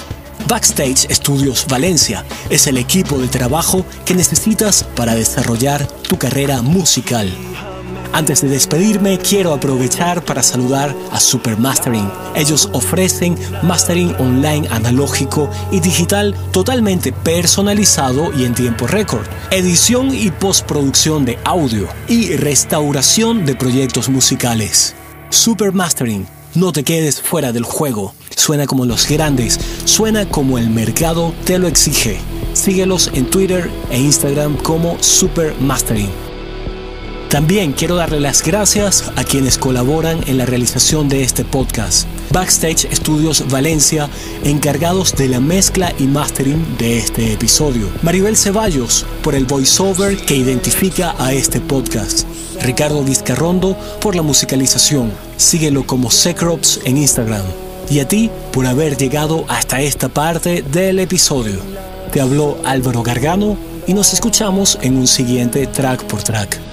Backstage 0.48 1.12
Studios 1.12 1.66
Valencia 1.68 2.24
es 2.52 2.68
el 2.68 2.78
equipo 2.78 3.18
de 3.18 3.28
trabajo 3.28 3.84
que 4.06 4.14
necesitas 4.14 4.84
para 4.84 5.16
desarrollar 5.16 5.88
tu 5.88 6.20
carrera 6.20 6.62
musical. 6.62 7.36
Antes 8.14 8.42
de 8.42 8.48
despedirme, 8.48 9.18
quiero 9.18 9.56
aprovechar 9.56 10.24
para 10.24 10.44
saludar 10.44 10.96
a 11.12 11.20
Super 11.20 11.58
Mastering. 11.58 12.08
Ellos 12.36 12.70
ofrecen 12.72 13.36
mastering 13.64 14.16
online 14.20 14.68
analógico 14.70 15.50
y 15.72 15.80
digital 15.80 16.36
totalmente 16.52 17.12
personalizado 17.12 18.32
y 18.32 18.46
en 18.46 18.54
tiempo 18.54 18.86
récord, 18.86 19.26
edición 19.50 20.14
y 20.14 20.30
postproducción 20.30 21.26
de 21.26 21.40
audio 21.44 21.88
y 22.08 22.36
restauración 22.36 23.48
de 23.48 23.56
proyectos 23.56 24.10
musicales. 24.10 24.94
Super 25.32 25.72
Mastering. 25.72 26.28
No 26.54 26.72
te 26.72 26.84
quedes 26.84 27.20
fuera 27.20 27.52
del 27.52 27.64
juego. 27.64 28.14
Suena 28.36 28.68
como 28.68 28.86
los 28.86 29.10
grandes, 29.10 29.60
suena 29.86 30.30
como 30.30 30.60
el 30.60 30.70
mercado 30.70 31.34
te 31.46 31.58
lo 31.58 31.68
exige. 31.68 32.20
Síguelos 32.54 33.10
en 33.16 33.26
Twitter 33.26 33.72
e 33.90 34.00
Instagram 34.00 34.56
como 34.58 35.02
Super 35.02 35.56
Mastering. 35.60 36.33
También 37.34 37.72
quiero 37.72 37.96
darle 37.96 38.20
las 38.20 38.44
gracias 38.44 39.12
a 39.16 39.24
quienes 39.24 39.58
colaboran 39.58 40.22
en 40.28 40.38
la 40.38 40.46
realización 40.46 41.10
de 41.10 41.24
este 41.24 41.44
podcast. 41.44 42.08
Backstage 42.30 42.88
Studios 42.94 43.50
Valencia, 43.50 44.08
encargados 44.44 45.16
de 45.16 45.30
la 45.30 45.40
mezcla 45.40 45.92
y 45.98 46.04
mastering 46.04 46.78
de 46.78 47.00
este 47.00 47.34
episodio. 47.34 47.90
Maribel 48.04 48.38
Ceballos, 48.38 49.08
por 49.24 49.34
el 49.34 49.46
voiceover 49.46 50.16
que 50.16 50.36
identifica 50.36 51.16
a 51.18 51.34
este 51.34 51.60
podcast. 51.60 52.28
Ricardo 52.62 53.04
Vizcarrondo, 53.04 53.76
por 54.00 54.16
la 54.16 54.22
musicalización. 54.22 55.12
Síguelo 55.36 55.88
como 55.88 56.12
Secrops 56.12 56.82
en 56.86 56.98
Instagram. 56.98 57.46
Y 57.90 58.00
a 58.00 58.08
ti 58.08 58.30
por 58.52 58.68
haber 58.68 58.96
llegado 58.96 59.46
hasta 59.48 59.82
esta 59.82 60.08
parte 60.08 60.62
del 60.62 61.00
episodio. 61.00 61.58
Te 62.12 62.22
habló 62.22 62.60
Álvaro 62.64 63.02
Gargano 63.02 63.58
y 63.88 63.96
nos 63.96 64.14
escuchamos 64.14 64.78
en 64.84 64.98
un 64.98 65.08
siguiente 65.08 65.66
track 65.66 66.04
por 66.04 66.22
track. 66.22 66.73